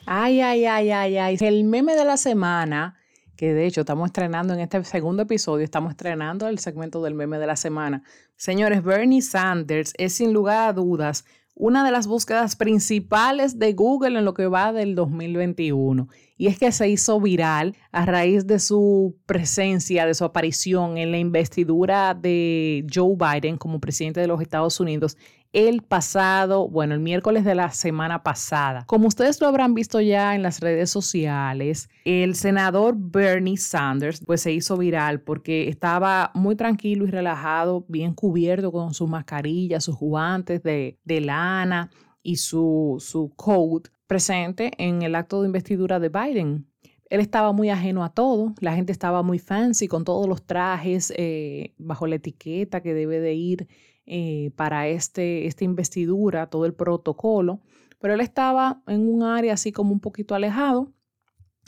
Ay, 0.06 0.40
ay, 0.40 0.64
ay, 0.66 0.90
ay, 0.90 1.16
ay. 1.16 1.37
El 1.40 1.64
meme 1.64 1.94
de 1.94 2.04
la 2.04 2.16
semana 2.16 2.96
que 3.42 3.55
de 3.55 3.66
hecho 3.66 3.81
estamos 3.81 4.07
estrenando 4.07 4.55
en 4.55 4.61
este 4.61 4.85
segundo 4.85 5.24
episodio, 5.24 5.64
estamos 5.64 5.90
estrenando 5.90 6.46
el 6.46 6.61
segmento 6.61 7.02
del 7.02 7.14
meme 7.14 7.40
de 7.40 7.48
la 7.48 7.57
semana. 7.57 8.05
Señores, 8.37 8.85
Bernie 8.85 9.20
Sanders 9.20 9.94
es 9.98 10.12
sin 10.12 10.33
lugar 10.33 10.68
a 10.68 10.72
dudas 10.72 11.24
una 11.57 11.85
de 11.85 11.90
las 11.90 12.07
búsquedas 12.07 12.55
principales 12.55 13.59
de 13.59 13.72
Google 13.72 14.16
en 14.16 14.24
lo 14.24 14.33
que 14.33 14.46
va 14.46 14.72
del 14.72 14.94
2021. 14.94 16.07
Y 16.37 16.46
es 16.46 16.57
que 16.57 16.70
se 16.70 16.88
hizo 16.88 17.20
viral 17.20 17.74
a 17.90 18.07
raíz 18.07 18.46
de 18.46 18.61
su 18.61 19.16
presencia, 19.26 20.07
de 20.07 20.14
su 20.14 20.24
aparición 20.24 20.96
en 20.96 21.11
la 21.11 21.18
investidura 21.18 22.14
de 22.14 22.87
Joe 22.94 23.16
Biden 23.16 23.57
como 23.57 23.81
presidente 23.81 24.20
de 24.20 24.28
los 24.28 24.40
Estados 24.40 24.78
Unidos 24.78 25.16
el 25.52 25.82
pasado, 25.82 26.68
bueno, 26.68 26.94
el 26.94 27.00
miércoles 27.00 27.44
de 27.44 27.54
la 27.54 27.70
semana 27.70 28.22
pasada. 28.22 28.84
Como 28.86 29.08
ustedes 29.08 29.40
lo 29.40 29.46
habrán 29.46 29.74
visto 29.74 30.00
ya 30.00 30.34
en 30.34 30.42
las 30.42 30.60
redes 30.60 30.90
sociales, 30.90 31.90
el 32.04 32.34
senador 32.34 32.94
Bernie 32.96 33.58
Sanders 33.58 34.22
pues 34.24 34.40
se 34.40 34.52
hizo 34.52 34.78
viral 34.78 35.20
porque 35.20 35.68
estaba 35.68 36.30
muy 36.34 36.56
tranquilo 36.56 37.06
y 37.06 37.10
relajado, 37.10 37.84
bien 37.88 38.14
cubierto 38.14 38.72
con 38.72 38.94
sus 38.94 39.08
mascarillas, 39.08 39.84
sus 39.84 39.96
guantes 39.96 40.62
de, 40.62 40.98
de 41.04 41.20
lana 41.20 41.90
y 42.22 42.36
su, 42.36 42.96
su 42.98 43.32
coat 43.36 43.88
presente 44.06 44.72
en 44.78 45.02
el 45.02 45.14
acto 45.14 45.42
de 45.42 45.46
investidura 45.46 46.00
de 46.00 46.08
Biden. 46.08 46.66
Él 47.10 47.20
estaba 47.20 47.52
muy 47.52 47.68
ajeno 47.68 48.04
a 48.04 48.14
todo, 48.14 48.54
la 48.60 48.74
gente 48.74 48.90
estaba 48.90 49.22
muy 49.22 49.38
fancy 49.38 49.86
con 49.86 50.02
todos 50.04 50.26
los 50.26 50.46
trajes 50.46 51.12
eh, 51.14 51.74
bajo 51.76 52.06
la 52.06 52.14
etiqueta 52.14 52.80
que 52.80 52.94
debe 52.94 53.20
de 53.20 53.34
ir 53.34 53.68
eh, 54.06 54.50
para 54.56 54.88
este, 54.88 55.46
esta 55.46 55.64
investidura, 55.64 56.48
todo 56.48 56.66
el 56.66 56.74
protocolo, 56.74 57.60
pero 57.98 58.14
él 58.14 58.20
estaba 58.20 58.82
en 58.86 59.08
un 59.08 59.22
área 59.22 59.54
así 59.54 59.72
como 59.72 59.92
un 59.92 60.00
poquito 60.00 60.34
alejado, 60.34 60.92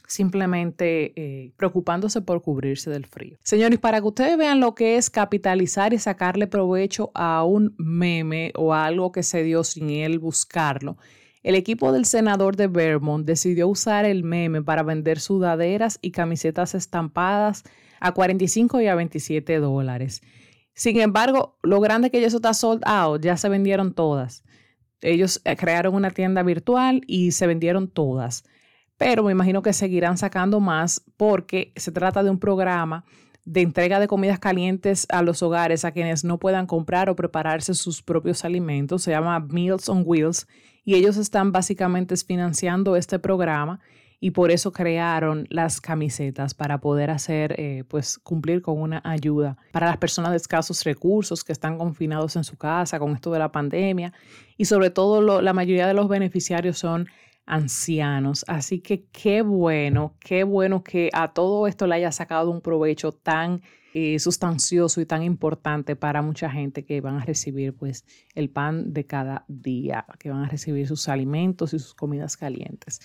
simplemente 0.06 1.12
eh, 1.16 1.52
preocupándose 1.56 2.20
por 2.20 2.42
cubrirse 2.42 2.90
del 2.90 3.06
frío. 3.06 3.38
Señores, 3.42 3.78
para 3.78 4.00
que 4.00 4.08
ustedes 4.08 4.36
vean 4.36 4.60
lo 4.60 4.74
que 4.74 4.96
es 4.96 5.10
capitalizar 5.10 5.94
y 5.94 5.98
sacarle 5.98 6.46
provecho 6.46 7.10
a 7.14 7.44
un 7.44 7.74
meme 7.78 8.52
o 8.56 8.74
a 8.74 8.84
algo 8.84 9.12
que 9.12 9.22
se 9.22 9.42
dio 9.42 9.64
sin 9.64 9.90
él 9.90 10.18
buscarlo, 10.18 10.98
el 11.44 11.54
equipo 11.54 11.92
del 11.92 12.06
senador 12.06 12.56
de 12.56 12.68
Vermont 12.68 13.26
decidió 13.26 13.68
usar 13.68 14.06
el 14.06 14.24
meme 14.24 14.62
para 14.62 14.82
vender 14.82 15.20
sudaderas 15.20 15.98
y 16.00 16.10
camisetas 16.10 16.74
estampadas 16.74 17.64
a 18.00 18.12
45 18.12 18.80
y 18.80 18.86
a 18.86 18.94
27 18.94 19.58
dólares. 19.60 20.22
Sin 20.74 21.00
embargo, 21.00 21.56
lo 21.62 21.80
grande 21.80 22.10
que 22.10 22.24
eso 22.24 22.36
está 22.36 22.52
sold 22.52 22.82
out, 22.84 23.22
ya 23.22 23.36
se 23.36 23.48
vendieron 23.48 23.94
todas. 23.94 24.44
Ellos 25.00 25.40
eh, 25.44 25.56
crearon 25.56 25.94
una 25.94 26.10
tienda 26.10 26.42
virtual 26.42 27.02
y 27.06 27.32
se 27.32 27.46
vendieron 27.46 27.88
todas. 27.88 28.44
Pero 28.96 29.22
me 29.22 29.32
imagino 29.32 29.62
que 29.62 29.72
seguirán 29.72 30.18
sacando 30.18 30.60
más 30.60 31.04
porque 31.16 31.72
se 31.76 31.92
trata 31.92 32.22
de 32.22 32.30
un 32.30 32.38
programa 32.38 33.04
de 33.44 33.60
entrega 33.60 34.00
de 34.00 34.08
comidas 34.08 34.38
calientes 34.38 35.06
a 35.10 35.22
los 35.22 35.42
hogares 35.42 35.84
a 35.84 35.92
quienes 35.92 36.24
no 36.24 36.38
puedan 36.38 36.66
comprar 36.66 37.10
o 37.10 37.16
prepararse 37.16 37.74
sus 37.74 38.02
propios 38.02 38.44
alimentos. 38.44 39.02
Se 39.02 39.10
llama 39.10 39.38
Meals 39.40 39.88
on 39.88 40.02
Wheels 40.06 40.46
y 40.84 40.94
ellos 40.94 41.16
están 41.16 41.52
básicamente 41.52 42.16
financiando 42.16 42.96
este 42.96 43.18
programa 43.18 43.80
y 44.24 44.30
por 44.30 44.50
eso 44.50 44.72
crearon 44.72 45.46
las 45.50 45.82
camisetas 45.82 46.54
para 46.54 46.80
poder 46.80 47.10
hacer, 47.10 47.60
eh, 47.60 47.84
pues 47.86 48.18
cumplir 48.18 48.62
con 48.62 48.80
una 48.80 49.02
ayuda 49.04 49.58
para 49.70 49.88
las 49.88 49.98
personas 49.98 50.30
de 50.30 50.38
escasos 50.38 50.82
recursos 50.84 51.44
que 51.44 51.52
están 51.52 51.76
confinados 51.76 52.34
en 52.36 52.42
su 52.42 52.56
casa 52.56 52.98
con 52.98 53.12
esto 53.12 53.30
de 53.32 53.38
la 53.38 53.52
pandemia 53.52 54.14
y 54.56 54.64
sobre 54.64 54.88
todo 54.88 55.42
la 55.42 55.52
mayoría 55.52 55.86
de 55.86 55.92
los 55.92 56.08
beneficiarios 56.08 56.78
son 56.78 57.06
ancianos. 57.44 58.46
Así 58.48 58.80
que 58.80 59.04
qué 59.12 59.42
bueno, 59.42 60.14
qué 60.20 60.42
bueno 60.42 60.82
que 60.82 61.10
a 61.12 61.34
todo 61.34 61.66
esto 61.66 61.86
le 61.86 61.96
haya 61.96 62.10
sacado 62.10 62.50
un 62.50 62.62
provecho 62.62 63.12
tan 63.12 63.60
eh, 63.92 64.18
sustancioso 64.18 65.02
y 65.02 65.06
tan 65.06 65.22
importante 65.22 65.96
para 65.96 66.22
mucha 66.22 66.48
gente 66.48 66.86
que 66.86 67.02
van 67.02 67.16
a 67.16 67.24
recibir 67.26 67.76
pues 67.76 68.06
el 68.34 68.48
pan 68.48 68.94
de 68.94 69.04
cada 69.04 69.44
día, 69.48 70.06
que 70.18 70.30
van 70.30 70.44
a 70.44 70.48
recibir 70.48 70.88
sus 70.88 71.10
alimentos 71.10 71.74
y 71.74 71.78
sus 71.78 71.92
comidas 71.92 72.38
calientes. 72.38 73.02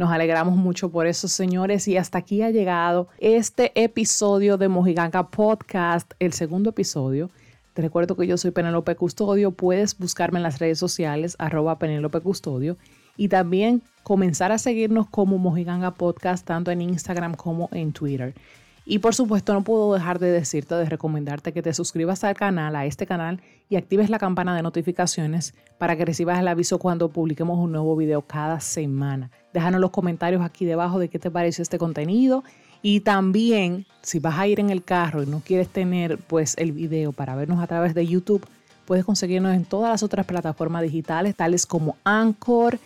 Nos 0.00 0.10
alegramos 0.12 0.56
mucho 0.56 0.90
por 0.90 1.06
eso, 1.06 1.28
señores. 1.28 1.86
Y 1.86 1.98
hasta 1.98 2.16
aquí 2.16 2.40
ha 2.40 2.50
llegado 2.50 3.08
este 3.18 3.70
episodio 3.74 4.56
de 4.56 4.66
Mojiganga 4.66 5.28
Podcast, 5.28 6.12
el 6.20 6.32
segundo 6.32 6.70
episodio. 6.70 7.28
Te 7.74 7.82
recuerdo 7.82 8.16
que 8.16 8.26
yo 8.26 8.38
soy 8.38 8.50
Penelope 8.50 8.96
Custodio. 8.96 9.50
Puedes 9.50 9.98
buscarme 9.98 10.38
en 10.38 10.44
las 10.44 10.58
redes 10.58 10.78
sociales, 10.78 11.36
arroba 11.38 11.78
Penelope 11.78 12.20
Custodio. 12.20 12.78
Y 13.18 13.28
también 13.28 13.82
comenzar 14.02 14.52
a 14.52 14.58
seguirnos 14.58 15.06
como 15.06 15.36
Mojiganga 15.36 15.90
Podcast, 15.90 16.46
tanto 16.46 16.70
en 16.70 16.80
Instagram 16.80 17.34
como 17.34 17.68
en 17.70 17.92
Twitter. 17.92 18.32
Y 18.84 18.98
por 18.98 19.14
supuesto 19.14 19.52
no 19.52 19.62
puedo 19.62 19.94
dejar 19.94 20.18
de 20.18 20.30
decirte, 20.30 20.74
de 20.74 20.84
recomendarte 20.86 21.52
que 21.52 21.62
te 21.62 21.72
suscribas 21.74 22.24
al 22.24 22.34
canal, 22.34 22.74
a 22.74 22.86
este 22.86 23.06
canal, 23.06 23.40
y 23.68 23.76
actives 23.76 24.10
la 24.10 24.18
campana 24.18 24.56
de 24.56 24.62
notificaciones 24.62 25.54
para 25.78 25.96
que 25.96 26.04
recibas 26.04 26.38
el 26.40 26.48
aviso 26.48 26.78
cuando 26.78 27.08
publiquemos 27.10 27.58
un 27.58 27.72
nuevo 27.72 27.94
video 27.96 28.22
cada 28.22 28.58
semana. 28.60 29.30
Déjanos 29.52 29.80
los 29.80 29.90
comentarios 29.90 30.42
aquí 30.42 30.64
debajo 30.64 30.98
de 30.98 31.08
qué 31.08 31.18
te 31.18 31.30
parece 31.30 31.62
este 31.62 31.78
contenido. 31.78 32.42
Y 32.82 33.00
también, 33.00 33.86
si 34.02 34.18
vas 34.18 34.38
a 34.38 34.46
ir 34.46 34.58
en 34.58 34.70
el 34.70 34.82
carro 34.82 35.22
y 35.22 35.26
no 35.26 35.40
quieres 35.40 35.68
tener 35.68 36.18
pues 36.18 36.56
el 36.56 36.72
video 36.72 37.12
para 37.12 37.36
vernos 37.36 37.62
a 37.62 37.66
través 37.66 37.94
de 37.94 38.06
YouTube, 38.06 38.46
puedes 38.86 39.04
conseguirnos 39.04 39.54
en 39.54 39.66
todas 39.66 39.90
las 39.90 40.02
otras 40.02 40.26
plataformas 40.26 40.82
digitales, 40.82 41.36
tales 41.36 41.66
como 41.66 41.96
Anchor, 42.04 42.78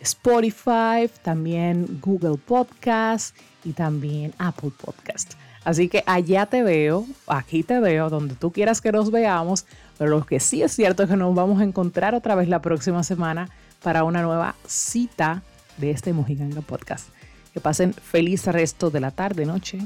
Spotify, 0.00 1.08
también 1.22 2.00
Google 2.02 2.38
Podcast 2.38 3.36
y 3.64 3.72
también 3.72 4.34
Apple 4.38 4.70
Podcast. 4.76 5.34
Así 5.64 5.88
que 5.88 6.02
allá 6.06 6.46
te 6.46 6.62
veo, 6.62 7.06
aquí 7.26 7.62
te 7.62 7.78
veo, 7.78 8.10
donde 8.10 8.34
tú 8.34 8.50
quieras 8.50 8.80
que 8.80 8.90
nos 8.90 9.10
veamos, 9.10 9.66
pero 9.96 10.10
lo 10.10 10.26
que 10.26 10.40
sí 10.40 10.62
es 10.62 10.72
cierto 10.72 11.04
es 11.04 11.08
que 11.08 11.16
nos 11.16 11.34
vamos 11.34 11.60
a 11.60 11.64
encontrar 11.64 12.14
otra 12.14 12.34
vez 12.34 12.48
la 12.48 12.60
próxima 12.60 13.04
semana 13.04 13.48
para 13.82 14.04
una 14.04 14.22
nueva 14.22 14.56
cita 14.66 15.42
de 15.78 15.90
este 15.90 16.12
Mojiganga 16.12 16.60
Podcast. 16.62 17.08
Que 17.52 17.60
pasen 17.60 17.94
feliz 17.94 18.46
resto 18.46 18.90
de 18.90 19.00
la 19.00 19.10
tarde, 19.10 19.46
noche, 19.46 19.78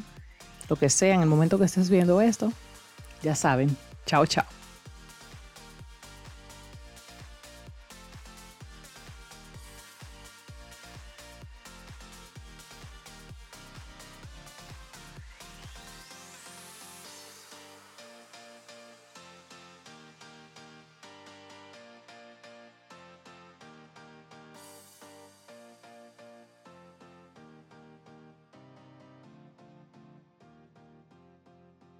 lo 0.68 0.76
que 0.76 0.88
sea, 0.88 1.14
en 1.14 1.20
el 1.20 1.28
momento 1.28 1.58
que 1.58 1.64
estés 1.64 1.90
viendo 1.90 2.20
esto. 2.20 2.52
Ya 3.22 3.34
saben, 3.34 3.76
chao, 4.06 4.24
chao. 4.26 4.65